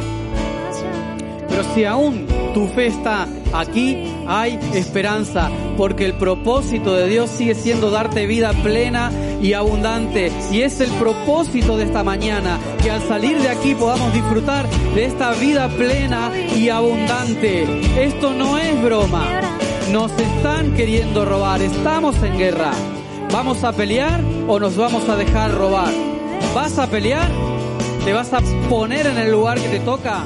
Pero 1.61 1.75
si 1.75 1.85
aún 1.85 2.25
tu 2.55 2.67
fe 2.69 2.87
está 2.87 3.27
aquí, 3.53 4.03
hay 4.27 4.57
esperanza, 4.73 5.51
porque 5.77 6.05
el 6.05 6.13
propósito 6.13 6.95
de 6.95 7.07
Dios 7.07 7.29
sigue 7.29 7.53
siendo 7.53 7.91
darte 7.91 8.25
vida 8.25 8.51
plena 8.63 9.11
y 9.39 9.53
abundante. 9.53 10.31
Y 10.51 10.61
es 10.61 10.81
el 10.81 10.89
propósito 10.91 11.77
de 11.77 11.83
esta 11.83 12.03
mañana, 12.03 12.57
que 12.81 12.89
al 12.89 13.07
salir 13.07 13.37
de 13.39 13.49
aquí 13.49 13.75
podamos 13.75 14.11
disfrutar 14.11 14.67
de 14.95 15.05
esta 15.05 15.33
vida 15.33 15.69
plena 15.69 16.31
y 16.55 16.69
abundante. 16.69 17.67
Esto 18.03 18.33
no 18.33 18.57
es 18.57 18.81
broma. 18.81 19.23
Nos 19.91 20.11
están 20.13 20.73
queriendo 20.73 21.25
robar, 21.25 21.61
estamos 21.61 22.15
en 22.23 22.39
guerra. 22.39 22.71
¿Vamos 23.31 23.63
a 23.63 23.71
pelear 23.71 24.19
o 24.47 24.59
nos 24.59 24.75
vamos 24.77 25.07
a 25.07 25.15
dejar 25.15 25.53
robar? 25.53 25.93
¿Vas 26.55 26.79
a 26.79 26.87
pelear? 26.87 27.29
¿Te 28.03 28.13
vas 28.13 28.33
a 28.33 28.39
poner 28.67 29.05
en 29.05 29.19
el 29.19 29.31
lugar 29.31 29.59
que 29.59 29.69
te 29.69 29.79
toca? 29.81 30.25